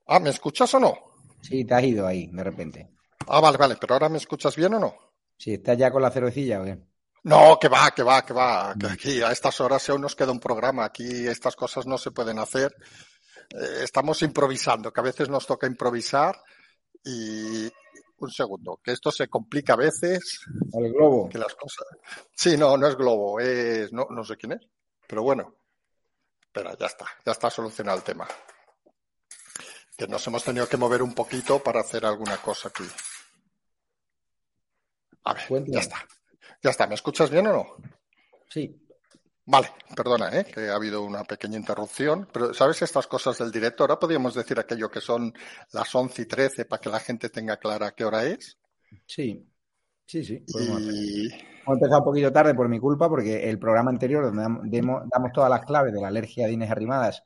Ah, 0.06 0.20
¿me 0.20 0.30
escuchas 0.30 0.72
o 0.74 0.80
no? 0.80 0.94
Sí, 1.42 1.64
te 1.64 1.74
has 1.74 1.82
ido 1.84 2.06
ahí, 2.06 2.28
de 2.32 2.44
repente. 2.44 2.90
Ah, 3.26 3.40
vale, 3.40 3.58
vale, 3.58 3.76
pero 3.80 3.94
ahora 3.94 4.08
me 4.08 4.18
escuchas 4.18 4.56
bien 4.56 4.74
o 4.74 4.78
no? 4.78 4.94
Sí, 5.36 5.54
¿estás 5.54 5.76
ya 5.76 5.90
con 5.90 6.02
la 6.02 6.10
cervecilla 6.10 6.60
o 6.60 6.64
qué? 6.64 6.78
No, 7.24 7.58
que 7.60 7.68
va, 7.68 7.90
que 7.90 8.02
va, 8.02 8.24
que 8.24 8.32
va. 8.32 8.74
Que 8.78 8.86
aquí 8.86 9.22
a 9.22 9.30
estas 9.30 9.60
horas 9.60 9.88
aún 9.90 10.00
nos 10.00 10.16
queda 10.16 10.32
un 10.32 10.40
programa. 10.40 10.84
Aquí 10.84 11.26
estas 11.26 11.56
cosas 11.56 11.86
no 11.86 11.98
se 11.98 12.10
pueden 12.10 12.38
hacer 12.38 12.74
estamos 13.50 14.22
improvisando, 14.22 14.92
que 14.92 15.00
a 15.00 15.04
veces 15.04 15.28
nos 15.28 15.46
toca 15.46 15.66
improvisar 15.66 16.40
y 17.04 17.70
un 18.18 18.30
segundo, 18.30 18.80
que 18.82 18.92
esto 18.92 19.10
se 19.10 19.28
complica 19.28 19.74
a 19.74 19.76
veces. 19.76 20.40
El 20.72 20.92
globo. 20.92 21.28
Que 21.28 21.38
las 21.38 21.54
cosas. 21.54 21.86
Sí, 22.34 22.56
no, 22.56 22.76
no 22.76 22.86
es 22.88 22.96
globo, 22.96 23.40
es 23.40 23.92
no, 23.92 24.06
no 24.10 24.24
sé 24.24 24.36
quién 24.36 24.52
es, 24.52 24.68
pero 25.06 25.22
bueno. 25.22 25.54
Espera, 26.40 26.76
ya 26.78 26.86
está, 26.86 27.06
ya 27.24 27.32
está 27.32 27.50
solucionado 27.50 27.98
el 27.98 28.04
tema. 28.04 28.26
Que 29.96 30.06
nos 30.06 30.26
hemos 30.26 30.44
tenido 30.44 30.68
que 30.68 30.76
mover 30.76 31.02
un 31.02 31.14
poquito 31.14 31.62
para 31.62 31.80
hacer 31.80 32.04
alguna 32.06 32.36
cosa 32.38 32.68
aquí. 32.68 32.84
A 35.24 35.34
ver, 35.34 35.64
ya 35.66 35.80
está. 35.80 36.06
Ya 36.62 36.70
está, 36.70 36.86
¿me 36.86 36.94
escuchas 36.94 37.30
bien 37.30 37.46
o 37.48 37.52
no? 37.52 37.76
Sí. 38.48 38.87
Vale, 39.50 39.68
perdona, 39.96 40.28
¿eh? 40.38 40.44
que 40.44 40.68
ha 40.68 40.74
habido 40.74 41.02
una 41.02 41.24
pequeña 41.24 41.56
interrupción, 41.56 42.28
pero 42.30 42.52
¿sabes 42.52 42.82
estas 42.82 43.06
cosas 43.06 43.38
del 43.38 43.50
directo? 43.50 43.82
Ahora 43.82 43.98
podríamos 43.98 44.34
decir 44.34 44.58
aquello 44.58 44.90
que 44.90 45.00
son 45.00 45.32
las 45.72 45.94
11 45.94 46.20
y 46.20 46.26
13 46.26 46.64
para 46.66 46.82
que 46.82 46.90
la 46.90 47.00
gente 47.00 47.30
tenga 47.30 47.56
clara 47.56 47.92
qué 47.92 48.04
hora 48.04 48.26
es. 48.26 48.58
Sí, 49.06 49.42
sí, 50.04 50.22
sí. 50.22 50.44
Y... 50.48 51.28
Hemos 51.32 51.76
empezado 51.78 52.00
un 52.00 52.04
poquito 52.04 52.30
tarde 52.30 52.54
por 52.54 52.68
mi 52.68 52.78
culpa 52.78 53.08
porque 53.08 53.48
el 53.48 53.58
programa 53.58 53.90
anterior 53.90 54.24
donde 54.24 54.42
damos, 54.42 55.32
todas 55.32 55.48
las 55.48 55.64
claves 55.64 55.94
de 55.94 56.00
la 56.02 56.08
alergia 56.08 56.46
de 56.46 56.52
Inés 56.52 56.70
Arrimadas 56.70 57.22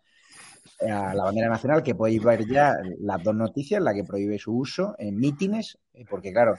a 0.80 1.14
la 1.14 1.24
bandera 1.24 1.48
nacional, 1.48 1.82
que 1.82 1.96
podéis 1.96 2.22
ver 2.22 2.46
ya 2.46 2.72
las 3.00 3.20
dos 3.20 3.34
noticias, 3.34 3.82
la 3.82 3.92
que 3.92 4.04
prohíbe 4.04 4.38
su 4.38 4.56
uso 4.56 4.94
en 4.96 5.16
mítines, 5.16 5.76
eh, 5.92 6.04
porque 6.08 6.32
claro, 6.32 6.54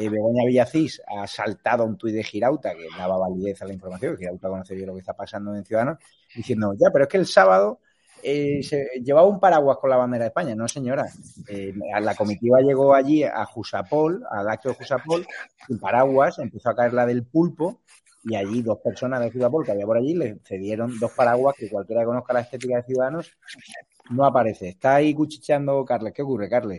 eh, 0.00 0.08
Begoña 0.08 0.44
Villacís 0.46 1.02
ha 1.06 1.26
saltado 1.26 1.84
un 1.84 1.96
tuit 1.96 2.14
de 2.14 2.22
Girauta 2.22 2.74
que 2.74 2.86
daba 2.96 3.18
validez 3.18 3.60
a 3.62 3.66
la 3.66 3.72
información, 3.72 4.16
Girauta 4.16 4.48
conoce 4.48 4.74
bien 4.74 4.86
lo 4.86 4.94
que 4.94 5.00
está 5.00 5.14
pasando 5.14 5.54
en 5.54 5.64
Ciudadanos, 5.64 5.98
diciendo, 6.34 6.74
ya, 6.78 6.90
pero 6.92 7.04
es 7.04 7.10
que 7.10 7.18
el 7.18 7.26
sábado 7.26 7.80
eh, 8.22 8.62
se 8.62 8.88
llevaba 9.02 9.26
un 9.26 9.40
paraguas 9.40 9.78
con 9.78 9.90
la 9.90 9.96
bandera 9.96 10.24
de 10.24 10.28
España. 10.28 10.54
No, 10.54 10.68
señora. 10.68 11.06
Eh, 11.48 11.74
la 12.00 12.14
comitiva 12.14 12.60
llegó 12.60 12.94
allí 12.94 13.24
a 13.24 13.44
Jusapol, 13.44 14.22
al 14.30 14.48
acto 14.48 14.68
de 14.68 14.76
Jusapol, 14.76 15.26
sin 15.66 15.78
paraguas, 15.78 16.38
empezó 16.38 16.70
a 16.70 16.76
caer 16.76 16.92
la 16.92 17.04
del 17.04 17.24
pulpo, 17.24 17.80
y 18.24 18.36
allí 18.36 18.62
dos 18.62 18.78
personas 18.78 19.20
de 19.20 19.30
Jusapol 19.30 19.64
que 19.64 19.72
había 19.72 19.84
por 19.84 19.96
allí 19.96 20.14
le 20.14 20.38
cedieron 20.44 20.98
dos 21.00 21.10
paraguas 21.12 21.56
que 21.58 21.68
cualquiera 21.68 22.04
conozca 22.04 22.32
la 22.32 22.40
estética 22.40 22.76
de 22.76 22.82
Ciudadanos 22.84 23.32
no 24.10 24.24
aparece. 24.24 24.68
Está 24.68 24.96
ahí 24.96 25.14
cuchicheando 25.14 25.84
Carles. 25.84 26.12
¿Qué 26.12 26.22
ocurre, 26.22 26.48
Carles? 26.48 26.78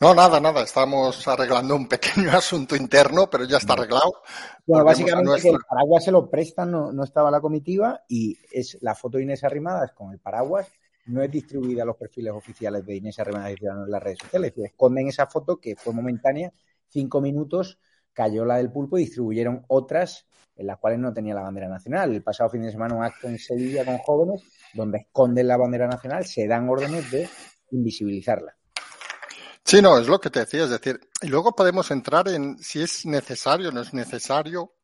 No, 0.00 0.14
nada, 0.14 0.40
nada. 0.40 0.62
Estamos 0.62 1.26
arreglando 1.28 1.74
un 1.74 1.88
pequeño 1.88 2.30
asunto 2.32 2.76
interno, 2.76 3.28
pero 3.30 3.44
ya 3.44 3.58
está 3.58 3.74
arreglado. 3.74 4.22
Bueno, 4.66 4.84
Volvemos 4.84 4.84
básicamente 4.84 5.42
que 5.42 5.48
el 5.48 5.58
paraguas 5.68 6.04
se 6.04 6.12
lo 6.12 6.30
prestan, 6.30 6.70
no, 6.70 6.92
no 6.92 7.04
estaba 7.04 7.30
la 7.30 7.40
comitiva 7.40 8.02
y 8.08 8.38
es 8.50 8.78
la 8.80 8.94
foto 8.94 9.18
de 9.18 9.24
Inés 9.24 9.44
Arrimadas 9.44 9.92
con 9.92 10.12
el 10.12 10.18
paraguas 10.18 10.66
no 11.06 11.22
es 11.22 11.30
distribuida 11.30 11.82
a 11.82 11.86
los 11.86 11.96
perfiles 11.96 12.32
oficiales 12.32 12.84
de 12.84 12.96
Inés 12.96 13.18
Arrimadas 13.18 13.52
y 13.52 13.56
Ciudadanos 13.56 13.86
en 13.86 13.92
las 13.92 14.02
redes 14.02 14.18
sociales. 14.18 14.52
Esconden 14.56 15.08
esa 15.08 15.26
foto 15.26 15.58
que 15.58 15.76
fue 15.76 15.92
momentánea, 15.92 16.52
cinco 16.88 17.20
minutos, 17.20 17.78
cayó 18.12 18.44
la 18.44 18.56
del 18.56 18.70
pulpo 18.70 18.98
y 18.98 19.02
distribuyeron 19.02 19.64
otras 19.68 20.26
en 20.56 20.66
las 20.66 20.78
cuales 20.78 20.98
no 20.98 21.12
tenía 21.12 21.34
la 21.34 21.42
bandera 21.42 21.68
nacional. 21.68 22.12
El 22.12 22.22
pasado 22.22 22.50
fin 22.50 22.62
de 22.62 22.72
semana 22.72 22.94
un 22.94 23.04
acto 23.04 23.28
en 23.28 23.38
Sevilla 23.38 23.84
con 23.84 23.98
jóvenes 23.98 24.42
donde 24.74 24.98
esconden 24.98 25.46
la 25.48 25.56
bandera 25.56 25.86
nacional, 25.86 26.24
se 26.24 26.46
dan 26.46 26.68
órdenes 26.68 27.10
de 27.10 27.28
invisibilizarla. 27.70 28.56
Sí, 29.64 29.82
no, 29.82 29.98
es 29.98 30.06
lo 30.06 30.20
que 30.20 30.30
te 30.30 30.40
decía, 30.40 30.64
es 30.64 30.70
decir, 30.70 31.00
y 31.22 31.26
luego 31.26 31.54
podemos 31.54 31.90
entrar 31.90 32.28
en 32.28 32.56
si 32.58 32.82
es 32.82 33.04
necesario 33.04 33.70
o 33.70 33.72
no 33.72 33.80
es 33.80 33.92
necesario. 33.92 34.74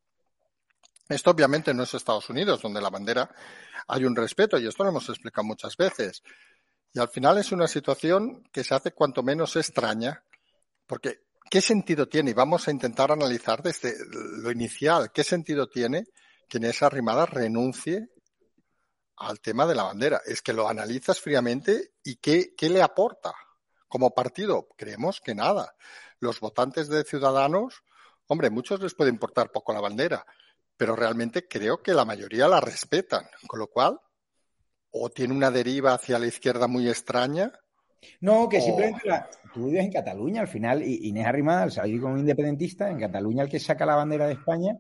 Esto 1.09 1.31
obviamente 1.31 1.73
no 1.73 1.85
es 1.85 1.95
Estados 1.95 2.29
Unidos, 2.31 2.61
donde 2.63 2.81
la 2.81 2.91
bandera 2.91 3.31
hay 3.87 4.05
un 4.05 4.17
respeto, 4.17 4.59
y 4.59 4.67
esto 4.67 4.83
lo 4.83 4.91
hemos 4.91 5.09
explicado 5.09 5.45
muchas 5.45 5.77
veces. 5.77 6.23
Y 6.93 6.99
al 6.99 7.09
final 7.09 7.39
es 7.39 7.53
una 7.53 7.69
situación 7.69 8.43
que 8.53 8.65
se 8.65 8.75
hace 8.75 8.93
cuanto 8.93 9.23
menos 9.23 9.55
extraña, 9.57 10.25
porque 10.87 11.23
¿qué 11.53 11.61
sentido 11.61 12.09
tiene? 12.09 12.31
Y 12.31 12.33
vamos 12.33 12.67
a 12.67 12.71
intentar 12.71 13.13
analizar 13.13 13.63
desde 13.63 13.95
lo 14.09 14.51
inicial, 14.51 15.13
¿qué 15.13 15.23
sentido 15.23 15.69
tiene 15.69 16.07
que 16.49 16.57
en 16.57 16.65
esa 16.65 16.87
arrimada 16.87 17.27
renuncie 17.27 18.09
al 19.17 19.39
tema 19.39 19.67
de 19.67 19.75
la 19.75 19.83
bandera? 19.83 20.23
Es 20.25 20.41
que 20.41 20.55
lo 20.55 20.67
analizas 20.67 21.21
fríamente 21.21 21.93
y 22.03 22.17
¿qué, 22.17 22.55
qué 22.57 22.71
le 22.71 22.81
aporta? 22.81 23.35
Como 23.87 24.15
partido, 24.15 24.67
creemos 24.79 25.21
que 25.21 25.35
nada. 25.35 25.75
Los 26.21 26.41
votantes 26.41 26.89
de 26.89 27.05
Ciudadanos, 27.05 27.83
hombre, 28.29 28.49
muchos 28.49 28.81
les 28.81 28.95
puede 28.95 29.11
importar 29.11 29.53
poco 29.53 29.75
la 29.75 29.83
bandera, 29.83 30.25
pero 30.79 30.97
realmente 30.97 31.47
creo 31.47 31.83
que 31.83 31.93
la 31.93 32.07
mayoría 32.07 32.49
la 32.49 32.63
respetan, 32.63 33.29
con 33.47 33.61
lo 33.61 33.67
cual, 33.67 34.01
o 34.91 35.11
tiene 35.11 35.35
una 35.35 35.51
deriva 35.51 35.93
hacia 35.93 36.19
la 36.19 36.29
izquierda 36.29 36.67
muy 36.67 36.89
extraña, 36.89 37.53
No, 38.21 38.49
que 38.49 38.59
o- 38.59 38.61
simplemente 38.61 39.09
la- 39.09 39.29
tú 39.53 39.67
vives 39.67 39.85
en 39.85 39.93
Cataluña, 39.93 40.41
al 40.41 40.49
final, 40.49 40.83
y 40.83 41.09
Inés 41.09 41.27
Arrimadas, 41.27 41.63
al 41.65 41.73
salir 41.73 42.01
como 42.01 42.17
independentista, 42.19 42.91
en 42.91 42.99
Cataluña 42.99 43.43
el 43.45 43.49
que 43.49 43.59
saca 43.61 43.87
la 43.87 43.97
bandera 43.97 44.27
de 44.27 44.35
España, 44.35 44.77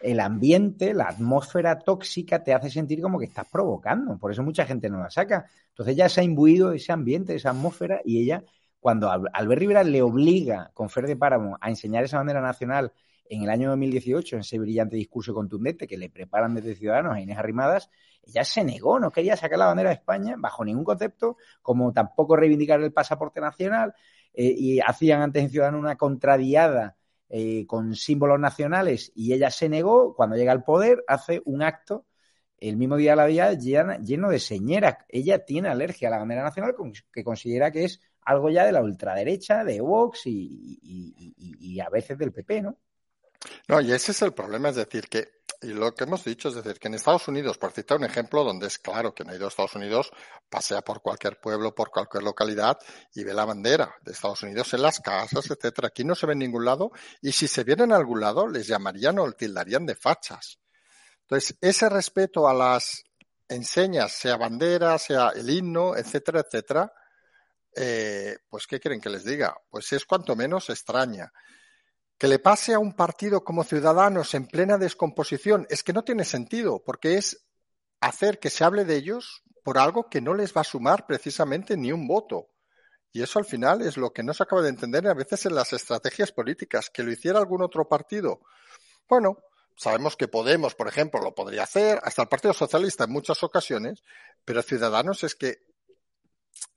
el 0.00 0.20
ambiente, 0.20 0.94
la 0.94 1.04
atmósfera 1.08 1.78
tóxica 1.78 2.44
te 2.44 2.54
hace 2.54 2.70
sentir 2.70 3.00
como 3.00 3.18
que 3.18 3.24
estás 3.24 3.46
provocando, 3.50 4.16
por 4.18 4.30
eso 4.30 4.42
mucha 4.42 4.64
gente 4.64 4.88
no 4.88 4.98
la 5.00 5.10
saca. 5.10 5.46
Entonces 5.70 5.96
ya 5.96 6.08
se 6.08 6.20
ha 6.20 6.24
imbuido 6.24 6.72
ese 6.72 6.92
ambiente, 6.92 7.34
esa 7.34 7.50
atmósfera, 7.50 8.00
y 8.04 8.22
ella, 8.22 8.44
cuando 8.80 9.10
Al- 9.10 9.28
Albert 9.32 9.58
Rivera 9.60 9.82
le 9.82 10.02
obliga 10.02 10.70
con 10.74 10.88
Fer 10.88 11.06
de 11.06 11.16
Páramo 11.16 11.58
a 11.60 11.68
enseñar 11.68 12.04
esa 12.04 12.18
bandera 12.18 12.40
nacional 12.40 12.92
en 13.28 13.42
el 13.42 13.50
año 13.50 13.70
2018, 13.70 14.36
en 14.36 14.40
ese 14.40 14.58
brillante 14.58 14.96
discurso 14.96 15.34
contundente 15.34 15.86
que 15.86 15.98
le 15.98 16.08
preparan 16.10 16.54
desde 16.54 16.76
Ciudadanos 16.76 17.14
a 17.14 17.20
Inés 17.20 17.36
Arrimadas, 17.38 17.90
ella 18.28 18.44
se 18.44 18.62
negó, 18.62 19.00
no 19.00 19.10
quería 19.10 19.36
sacar 19.36 19.58
la 19.58 19.66
bandera 19.66 19.88
de 19.90 19.94
España 19.96 20.34
bajo 20.38 20.64
ningún 20.64 20.84
concepto, 20.84 21.36
como 21.62 21.92
tampoco 21.92 22.36
reivindicar 22.36 22.80
el 22.80 22.92
pasaporte 22.92 23.40
nacional, 23.40 23.94
eh, 24.34 24.54
y 24.56 24.80
hacían 24.80 25.22
antes 25.22 25.42
en 25.42 25.50
Ciudadanos 25.50 25.80
una 25.80 25.96
contradiada 25.96 26.96
eh, 27.30 27.66
con 27.66 27.94
símbolos 27.94 28.38
nacionales, 28.40 29.12
y 29.14 29.32
ella 29.32 29.50
se 29.50 29.68
negó, 29.68 30.14
cuando 30.14 30.36
llega 30.36 30.52
al 30.52 30.64
poder, 30.64 31.04
hace 31.08 31.42
un 31.44 31.62
acto 31.62 32.06
el 32.58 32.76
mismo 32.76 32.96
día 32.96 33.12
de 33.12 33.16
la 33.16 33.52
llena- 33.54 33.98
lleno 33.98 34.30
de 34.30 34.40
señeras. 34.40 34.96
Ella 35.08 35.44
tiene 35.44 35.68
alergia 35.68 36.08
a 36.08 36.10
la 36.10 36.18
bandera 36.18 36.42
nacional, 36.42 36.74
que 37.12 37.22
considera 37.22 37.70
que 37.70 37.84
es 37.84 38.00
algo 38.22 38.50
ya 38.50 38.64
de 38.64 38.72
la 38.72 38.82
ultraderecha, 38.82 39.62
de 39.64 39.80
Vox 39.80 40.26
y- 40.26 40.78
y- 40.82 41.34
y 41.60 41.80
a 41.80 41.88
veces 41.88 42.18
del 42.18 42.32
PP, 42.32 42.62
¿no? 42.62 42.76
No, 43.68 43.80
y 43.80 43.92
ese 43.92 44.12
es 44.12 44.22
el 44.22 44.32
problema, 44.32 44.70
es 44.70 44.76
decir, 44.76 45.08
que, 45.08 45.28
y 45.60 45.68
lo 45.68 45.92
que 45.94 46.04
hemos 46.04 46.24
dicho, 46.24 46.48
es 46.48 46.54
decir, 46.54 46.78
que 46.78 46.86
en 46.86 46.94
Estados 46.94 47.26
Unidos, 47.26 47.58
por 47.58 47.72
citar 47.72 47.98
un 47.98 48.04
ejemplo 48.04 48.44
donde 48.44 48.68
es 48.68 48.78
claro 48.78 49.12
que 49.12 49.24
no 49.24 49.32
ha 49.32 49.36
ido 49.36 49.46
a 49.46 49.48
Estados 49.48 49.74
Unidos, 49.74 50.10
pasea 50.48 50.82
por 50.82 51.02
cualquier 51.02 51.40
pueblo, 51.40 51.74
por 51.74 51.90
cualquier 51.90 52.22
localidad 52.22 52.78
y 53.14 53.24
ve 53.24 53.34
la 53.34 53.44
bandera 53.44 53.96
de 54.02 54.12
Estados 54.12 54.42
Unidos 54.42 54.72
en 54.74 54.82
las 54.82 55.00
casas, 55.00 55.50
etcétera. 55.50 55.88
Aquí 55.88 56.04
no 56.04 56.14
se 56.14 56.26
ve 56.26 56.34
en 56.34 56.38
ningún 56.40 56.64
lado, 56.64 56.92
y 57.20 57.32
si 57.32 57.48
se 57.48 57.64
viera 57.64 57.84
en 57.84 57.92
algún 57.92 58.20
lado, 58.20 58.46
les 58.46 58.68
llamarían 58.68 59.18
o 59.18 59.32
tildarían 59.32 59.84
de 59.84 59.96
fachas. 59.96 60.60
Entonces, 61.22 61.56
ese 61.60 61.88
respeto 61.88 62.48
a 62.48 62.54
las 62.54 63.02
enseñas, 63.48 64.12
sea 64.12 64.36
bandera, 64.36 64.96
sea 64.98 65.30
el 65.34 65.50
himno, 65.50 65.96
etcétera, 65.96 66.40
etcétera, 66.40 66.92
eh, 67.74 68.38
pues, 68.48 68.66
¿qué 68.66 68.78
quieren 68.78 69.00
que 69.00 69.10
les 69.10 69.24
diga? 69.24 69.56
Pues 69.70 69.92
es 69.92 70.04
cuanto 70.04 70.36
menos 70.36 70.70
extraña. 70.70 71.32
Que 72.18 72.28
le 72.28 72.38
pase 72.38 72.74
a 72.74 72.78
un 72.78 72.94
partido 72.94 73.44
como 73.44 73.64
Ciudadanos 73.64 74.34
en 74.34 74.46
plena 74.46 74.76
descomposición 74.76 75.66
es 75.70 75.82
que 75.82 75.92
no 75.92 76.02
tiene 76.02 76.24
sentido, 76.24 76.82
porque 76.84 77.16
es 77.16 77.46
hacer 78.00 78.38
que 78.38 78.50
se 78.50 78.64
hable 78.64 78.84
de 78.84 78.96
ellos 78.96 79.42
por 79.62 79.78
algo 79.78 80.08
que 80.08 80.20
no 80.20 80.34
les 80.34 80.56
va 80.56 80.62
a 80.62 80.64
sumar 80.64 81.06
precisamente 81.06 81.76
ni 81.76 81.92
un 81.92 82.06
voto. 82.06 82.48
Y 83.12 83.22
eso 83.22 83.38
al 83.38 83.44
final 83.44 83.82
es 83.82 83.96
lo 83.96 84.12
que 84.12 84.22
no 84.22 84.34
se 84.34 84.42
acaba 84.42 84.62
de 84.62 84.68
entender 84.68 85.06
a 85.06 85.14
veces 85.14 85.46
en 85.46 85.54
las 85.54 85.72
estrategias 85.72 86.32
políticas. 86.32 86.90
Que 86.90 87.02
lo 87.02 87.10
hiciera 87.10 87.38
algún 87.38 87.62
otro 87.62 87.88
partido. 87.88 88.40
Bueno, 89.08 89.38
sabemos 89.76 90.16
que 90.16 90.28
Podemos, 90.28 90.74
por 90.74 90.88
ejemplo, 90.88 91.20
lo 91.20 91.34
podría 91.34 91.62
hacer, 91.62 92.00
hasta 92.02 92.22
el 92.22 92.28
Partido 92.28 92.52
Socialista 92.52 93.04
en 93.04 93.12
muchas 93.12 93.42
ocasiones, 93.42 94.02
pero 94.44 94.62
Ciudadanos 94.62 95.24
es 95.24 95.34
que 95.34 95.58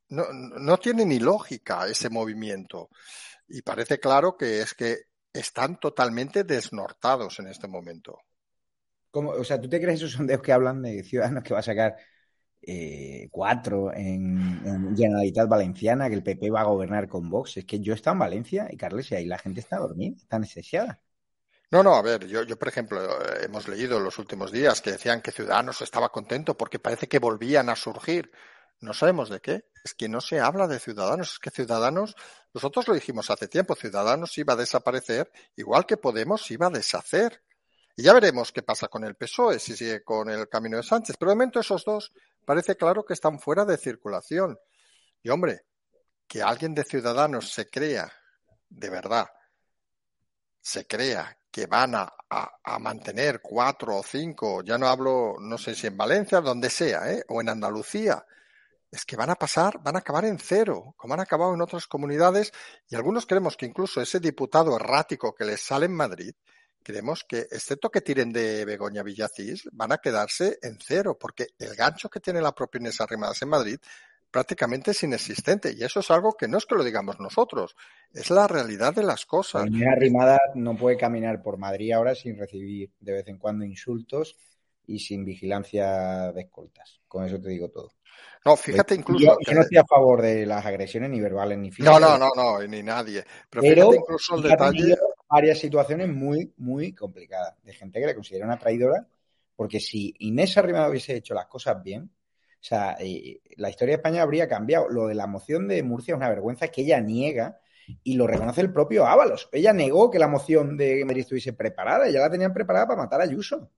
no, 0.10 0.78
tiene 0.78 1.06
ni 1.06 1.20
lógica 1.20 1.88
ese 1.88 2.10
movimiento. 2.10 2.90
Y 3.48 3.62
parece 3.62 4.00
claro 4.00 4.38
que 4.38 4.62
es 4.62 4.74
que 4.74 5.11
están 5.34 5.80
totalmente 5.80 6.44
desnortados 6.44 7.40
en 7.40 7.48
este 7.48 7.68
momento. 7.68 8.20
O 9.14 9.44
sea, 9.44 9.60
¿tú 9.60 9.70
te 9.70 9.82
crees 9.82 10.00
esos 10.00 10.14
sondeos 10.14 10.42
que 10.42 10.54
hablan 10.54 10.82
de 10.82 11.04
Ciudadanos 11.04 11.44
que 11.44 11.54
va 11.54 11.60
a 11.60 11.64
sacar 11.64 11.98
eh, 12.62 13.28
cuatro 13.32 13.94
en, 13.94 14.62
en 14.66 14.96
Generalitat 14.96 15.50
Valenciana, 15.50 16.08
que 16.08 16.16
el 16.16 16.24
PP 16.24 16.50
va 16.50 16.62
a 16.62 16.66
gobernar 16.66 17.08
con 17.08 17.30
Vox? 17.30 17.58
Es 17.58 17.66
que 17.66 17.80
yo 17.80 17.94
he 17.94 17.96
estado 17.96 18.14
en 18.16 18.20
Valencia 18.20 18.68
y 18.72 18.78
Carles, 18.78 19.12
y 19.12 19.16
ahí 19.16 19.26
la 19.26 19.38
gente 19.38 19.60
está 19.60 19.78
dormida, 19.78 20.16
está 20.18 20.38
anestesiada. 20.38 21.02
No, 21.72 21.84
no, 21.84 21.96
a 21.96 22.02
ver, 22.02 22.28
yo, 22.28 22.44
yo 22.44 22.60
por 22.60 22.68
ejemplo, 22.68 23.00
hemos 23.42 23.68
leído 23.70 23.98
en 23.98 24.04
los 24.04 24.20
últimos 24.20 24.52
días 24.52 24.82
que 24.82 24.92
decían 24.92 25.22
que 25.22 25.32
Ciudadanos 25.32 25.82
estaba 25.82 26.12
contento 26.12 26.58
porque 26.58 26.80
parece 26.80 27.08
que 27.08 27.20
volvían 27.20 27.70
a 27.70 27.78
surgir. 27.78 28.32
No 28.82 28.94
sabemos 28.94 29.30
de 29.30 29.40
qué. 29.40 29.66
Es 29.84 29.94
que 29.94 30.10
no 30.10 30.22
se 30.22 30.40
habla 30.40 30.68
de 30.68 30.80
Ciudadanos. 30.80 31.34
Es 31.34 31.40
que 31.40 31.52
Ciudadanos, 31.52 32.16
nosotros 32.54 32.88
lo 32.88 32.94
dijimos 32.96 33.30
hace 33.30 33.48
tiempo, 33.48 33.76
Ciudadanos 33.76 34.38
iba 34.38 34.54
a 34.54 34.58
desaparecer, 34.58 35.32
igual 35.56 35.86
que 35.86 35.98
Podemos 35.98 36.50
iba 36.52 36.68
a 36.68 36.72
deshacer. 36.72 37.44
Y 37.96 38.04
ya 38.04 38.14
veremos 38.14 38.52
qué 38.52 38.64
pasa 38.64 38.88
con 38.88 39.04
el 39.04 39.16
PSOE, 39.16 39.60
si 39.60 39.76
sigue 39.76 40.04
con 40.04 40.30
el 40.30 40.50
camino 40.50 40.78
de 40.78 40.84
Sánchez. 40.84 41.16
Pero 41.20 41.32
de 41.32 41.36
momento 41.36 41.60
esos 41.60 41.86
dos 41.86 42.12
parece 42.44 42.76
claro 42.76 43.06
que 43.06 43.14
están 43.14 43.40
fuera 43.40 43.66
de 43.66 43.78
circulación. 43.78 44.60
Y 45.22 45.30
hombre, 45.30 45.66
que 46.28 46.42
alguien 46.42 46.74
de 46.74 46.84
Ciudadanos 46.84 47.52
se 47.52 47.70
crea, 47.70 48.12
de 48.70 48.90
verdad, 48.90 49.28
se 50.60 50.88
crea 50.88 51.38
que 51.52 51.68
van 51.68 51.94
a, 51.96 52.12
a, 52.30 52.80
mantener 52.80 53.42
cuatro 53.42 53.98
o 53.98 54.04
cinco, 54.04 54.64
ya 54.64 54.78
no 54.78 54.88
hablo, 54.88 55.36
no 55.40 55.58
sé 55.58 55.76
si 55.76 55.88
en 55.88 55.98
Valencia, 55.98 56.40
donde 56.40 56.70
sea, 56.70 57.12
¿eh? 57.12 57.26
o 57.28 57.42
en 57.42 57.50
Andalucía, 57.50 58.26
es 58.92 59.06
que 59.06 59.16
van 59.16 59.30
a 59.30 59.36
pasar, 59.36 59.82
van 59.82 59.96
a 59.96 60.00
acabar 60.00 60.26
en 60.26 60.38
cero, 60.38 60.94
como 60.98 61.14
han 61.14 61.22
acabado 61.22 61.54
en 61.54 61.62
otras 61.62 61.88
comunidades, 61.88 62.52
y 62.90 62.96
algunos 62.96 63.26
creemos 63.26 63.56
que 63.56 63.66
incluso 63.66 64.02
ese 64.02 64.20
diputado 64.20 64.76
errático 64.76 65.34
que 65.34 65.46
les 65.46 65.62
sale 65.62 65.86
en 65.86 65.96
Madrid, 65.96 66.34
creemos 66.84 67.24
que, 67.24 67.40
excepto 67.40 67.90
que 67.90 68.02
tiren 68.02 68.34
de 68.34 68.66
Begoña 68.66 69.04
Villacís, 69.04 69.70
van 69.72 69.94
a 69.94 70.00
quedarse 70.00 70.60
en 70.62 70.78
cero, 70.80 71.18
porque 71.20 71.48
el 71.58 71.76
gancho 71.76 72.10
que 72.10 72.20
tiene 72.20 72.42
la 72.42 72.54
propia 72.54 72.80
Inés 72.80 73.00
Arrimadas 73.00 73.42
en 73.42 73.50
Madrid 73.50 73.80
prácticamente 74.30 74.92
es 74.92 75.04
inexistente. 75.04 75.74
Y 75.78 75.84
eso 75.84 76.00
es 76.00 76.10
algo 76.10 76.34
que 76.34 76.48
no 76.48 76.58
es 76.58 76.66
que 76.66 76.76
lo 76.76 76.84
digamos 76.84 77.20
nosotros, 77.20 77.76
es 78.14 78.30
la 78.30 78.48
realidad 78.48 78.96
de 78.96 79.04
las 79.04 79.26
cosas. 79.26 79.68
Inés 79.68 79.90
Arrimada 79.96 80.40
no 80.56 80.76
puede 80.76 80.98
caminar 80.98 81.42
por 81.42 81.58
Madrid 81.58 81.92
ahora 81.92 82.16
sin 82.16 82.38
recibir 82.38 82.92
de 83.00 83.14
vez 83.14 83.28
en 83.28 83.38
cuando 83.38 83.66
insultos 83.66 84.36
y 84.88 85.00
sin 85.00 85.24
vigilancia 85.24 86.32
de 86.32 86.42
escoltas. 86.42 87.00
Con 87.08 87.26
eso 87.26 87.40
te 87.40 87.50
digo 87.50 87.70
todo. 87.70 87.92
No, 88.44 88.56
fíjate 88.56 88.96
incluso. 88.96 89.24
Yo, 89.24 89.38
yo 89.40 89.54
no 89.54 89.62
estoy 89.62 89.78
a 89.78 89.86
favor 89.86 90.22
de 90.22 90.46
las 90.46 90.66
agresiones 90.66 91.10
ni 91.10 91.20
verbales 91.20 91.58
ni 91.58 91.70
físicas. 91.70 92.00
No, 92.00 92.00
no, 92.00 92.18
no, 92.18 92.30
no, 92.36 92.68
ni 92.68 92.82
nadie. 92.82 93.24
Pero, 93.50 93.62
pero 93.62 93.74
fíjate 93.76 93.96
incluso 93.98 94.36
el 94.36 94.44
detalle. 94.44 94.98
varias 95.30 95.60
situaciones 95.60 96.10
muy, 96.10 96.52
muy 96.58 96.94
complicadas 96.94 97.56
de 97.64 97.74
gente 97.74 98.00
que 98.00 98.08
le 98.08 98.16
considera 98.16 98.46
una 98.46 98.58
traidora, 98.58 99.06
porque 99.56 99.80
si 99.80 100.14
Inés 100.20 100.58
Arrimada 100.58 100.90
hubiese 100.90 101.16
hecho 101.16 101.36
las 101.36 101.46
cosas 101.46 101.84
bien, 101.84 102.10
o 102.62 102.64
sea, 102.64 102.96
eh, 103.00 103.42
la 103.58 103.70
historia 103.70 103.94
de 103.94 103.98
España 103.98 104.22
habría 104.22 104.48
cambiado. 104.48 104.88
Lo 104.90 105.08
de 105.08 105.16
la 105.16 105.26
moción 105.28 105.68
de 105.68 105.82
Murcia 105.82 106.14
es 106.14 106.18
una 106.18 106.30
vergüenza 106.30 106.68
que 106.68 106.82
ella 106.82 107.00
niega 107.00 107.60
y 108.04 108.16
lo 108.16 108.28
reconoce 108.28 108.62
el 108.62 108.72
propio 108.72 109.08
Ábalos. 109.08 109.50
Ella 109.52 109.74
negó 109.74 110.12
que 110.12 110.20
la 110.20 110.28
moción 110.28 110.78
de 110.78 111.04
Madrid 111.06 111.22
estuviese 111.22 111.54
preparada, 111.54 112.10
ya 112.10 112.20
la 112.20 112.30
tenían 112.30 112.54
preparada 112.54 112.88
para 112.88 113.02
matar 113.02 113.22
a 113.22 113.24
Ayuso. 113.24 113.70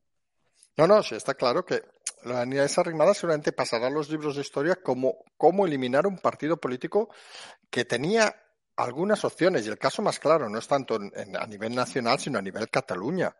No, 0.75 0.87
no, 0.87 1.01
sí, 1.03 1.15
está 1.15 1.33
claro 1.35 1.63
que 1.65 1.81
La 2.25 2.43
unidades 2.43 2.77
arrimadas 2.77 3.17
seguramente 3.17 3.51
pasará 3.51 3.87
a 3.87 3.89
los 3.89 4.09
libros 4.09 4.35
de 4.35 4.41
historia 4.41 4.75
como 4.75 5.23
cómo 5.37 5.65
eliminar 5.65 6.07
un 6.07 6.17
partido 6.17 6.57
político 6.57 7.09
que 7.69 7.85
tenía 7.85 8.35
algunas 8.75 9.23
opciones. 9.25 9.65
Y 9.65 9.69
el 9.69 9.77
caso 9.77 10.01
más 10.01 10.19
claro 10.19 10.49
no 10.49 10.57
es 10.57 10.67
tanto 10.67 10.95
en, 10.95 11.37
a 11.37 11.45
nivel 11.45 11.75
nacional, 11.75 12.19
sino 12.19 12.39
a 12.39 12.41
nivel 12.41 12.69
Cataluña. 12.69 13.35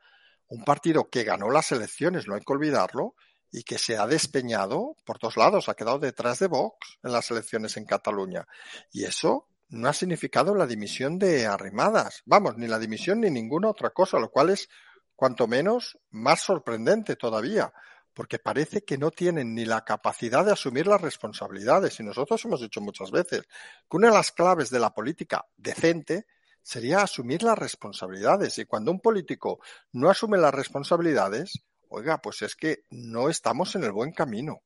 Un 0.48 0.64
partido 0.64 1.10
que 1.10 1.24
ganó 1.24 1.50
las 1.50 1.72
elecciones, 1.72 2.28
no 2.28 2.36
hay 2.36 2.42
que 2.42 2.54
olvidarlo, 2.54 3.16
y 3.52 3.64
que 3.64 3.78
se 3.78 3.98
ha 3.98 4.08
despeñado 4.08 4.98
por 5.06 5.20
dos 5.20 5.38
lados, 5.38 5.70
ha 5.70 5.76
quedado 5.76 6.00
detrás 6.00 6.40
de 6.40 6.48
Vox 6.48 6.98
en 7.04 7.12
las 7.12 7.30
elecciones 7.30 7.78
en 7.78 7.86
Cataluña. 7.86 8.48
Y 8.92 9.06
eso 9.06 9.48
no 9.70 9.88
ha 9.88 9.94
significado 9.94 10.56
la 10.56 10.66
dimisión 10.66 11.20
de 11.20 11.46
Arrimadas. 11.46 12.24
Vamos, 12.26 12.58
ni 12.58 12.68
la 12.68 12.80
dimisión 12.80 13.22
ni 13.22 13.30
ninguna 13.30 13.70
otra 13.70 13.92
cosa, 13.92 14.18
lo 14.18 14.32
cual 14.32 14.50
es 14.50 14.70
cuanto 15.16 15.48
menos 15.48 16.00
más 16.10 16.42
sorprendente 16.42 17.16
todavía, 17.16 17.72
porque 18.14 18.40
parece 18.40 18.84
que 18.84 18.98
no 18.98 19.12
tienen 19.12 19.54
ni 19.56 19.66
la 19.66 19.84
capacidad 19.84 20.46
de 20.46 20.52
asumir 20.52 20.88
las 20.88 21.02
responsabilidades. 21.02 22.00
Y 22.00 22.04
nosotros 22.04 22.44
hemos 22.46 22.62
dicho 22.62 22.82
muchas 22.82 23.12
veces 23.12 23.44
que 23.90 23.98
una 23.98 24.08
de 24.10 24.14
las 24.14 24.32
claves 24.32 24.70
de 24.70 24.80
la 24.80 24.94
política 24.94 25.46
decente 25.58 26.26
sería 26.62 27.02
asumir 27.02 27.44
las 27.44 27.58
responsabilidades. 27.58 28.58
Y 28.60 28.66
cuando 28.66 28.92
un 28.92 29.00
político 29.00 29.60
no 29.92 30.10
asume 30.10 30.38
las 30.38 30.54
responsabilidades, 30.54 31.64
oiga, 31.90 32.20
pues 32.20 32.42
es 32.42 32.56
que 32.56 32.86
no 32.92 33.30
estamos 33.30 33.76
en 33.76 33.84
el 33.84 33.92
buen 33.92 34.12
camino. 34.12 34.62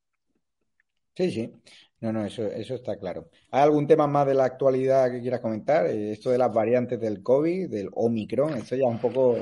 Sí, 1.14 1.30
sí. 1.30 1.52
No, 2.00 2.12
no, 2.12 2.24
eso, 2.24 2.44
eso 2.46 2.76
está 2.76 2.96
claro. 2.96 3.28
¿Hay 3.50 3.62
algún 3.62 3.88
tema 3.88 4.06
más 4.06 4.26
de 4.26 4.34
la 4.34 4.44
actualidad 4.44 5.10
que 5.10 5.20
quieras 5.20 5.40
comentar? 5.40 5.86
Eh, 5.86 6.12
esto 6.12 6.30
de 6.30 6.38
las 6.38 6.52
variantes 6.52 7.00
del 7.00 7.22
COVID, 7.22 7.68
del 7.68 7.90
Omicron, 7.92 8.56
esto 8.56 8.76
ya 8.76 8.86
un 8.86 9.00
poco, 9.00 9.36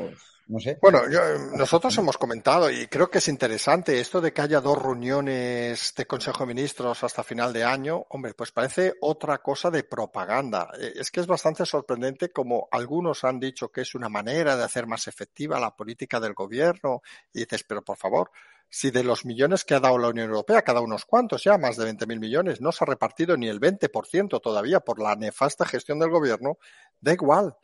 no 0.49 0.61
sé. 0.61 0.79
Bueno, 0.81 1.01
nosotros 1.57 1.97
hemos 1.99 2.17
comentado 2.19 2.71
y 2.71 2.87
creo 2.87 3.11
que 3.11 3.19
es 3.19 3.29
interesante 3.29 3.99
esto 3.99 4.21
de 4.21 4.33
que 4.33 4.43
haya 4.43 4.61
dos 4.61 4.81
reuniones 4.81 5.93
de 5.97 6.07
Consejo 6.07 6.41
de 6.41 6.55
Ministros 6.55 7.03
hasta 7.03 7.25
final 7.25 7.53
de 7.53 7.65
año. 7.65 8.07
Hombre, 8.11 8.35
pues 8.35 8.53
parece 8.53 8.95
otra 9.01 9.39
cosa 9.39 9.71
de 9.71 9.83
propaganda. 9.83 10.71
Eh, 10.79 10.95
es 10.97 11.11
que 11.11 11.21
es 11.21 11.27
bastante 11.27 11.67
sorprendente 11.67 12.31
como 12.31 12.69
algunos 12.71 13.25
han 13.25 13.41
dicho 13.41 13.71
que 13.71 13.81
es 13.81 13.95
una 13.97 14.09
manera 14.09 14.57
de 14.57 14.63
hacer 14.63 14.87
más 14.87 15.09
efectiva 15.09 15.59
la 15.59 15.75
política 15.75 16.21
del 16.21 16.35
gobierno 16.35 17.03
y 17.33 17.41
dices, 17.41 17.65
pero 17.65 17.83
por 17.83 17.97
favor, 17.97 18.31
si 18.69 18.93
de 18.93 19.03
los 19.03 19.25
millones 19.25 19.65
que 19.65 19.75
ha 19.75 19.81
dado 19.81 19.99
la 19.99 20.09
Unión 20.09 20.29
Europea, 20.29 20.63
cada 20.63 20.81
unos 20.81 21.07
cuantos 21.07 21.43
ya, 21.43 21.59
más 21.59 21.77
de 21.77 21.93
20.000 21.93 22.21
millones, 22.21 22.61
no 22.61 22.71
se 22.71 22.85
ha 22.85 22.87
repartido 22.87 23.37
ni 23.37 23.49
el 23.49 23.61
20% 23.61 24.41
todavía 24.41 24.81
por 24.81 25.01
la 25.01 25.17
nefasta 25.17 25.65
gestión 25.65 25.99
del 25.99 26.11
gobierno, 26.11 26.59
da 27.01 27.13
igual 27.13 27.57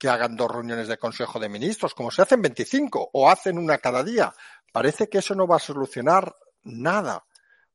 que 0.00 0.08
hagan 0.08 0.34
dos 0.34 0.50
reuniones 0.50 0.88
de 0.88 0.96
Consejo 0.96 1.38
de 1.38 1.50
Ministros, 1.50 1.94
como 1.94 2.10
se 2.10 2.22
hacen 2.22 2.40
25 2.40 3.10
o 3.12 3.28
hacen 3.28 3.58
una 3.58 3.76
cada 3.76 4.02
día. 4.02 4.32
Parece 4.72 5.10
que 5.10 5.18
eso 5.18 5.34
no 5.34 5.46
va 5.46 5.56
a 5.56 5.60
solucionar 5.60 6.34
nada, 6.62 7.26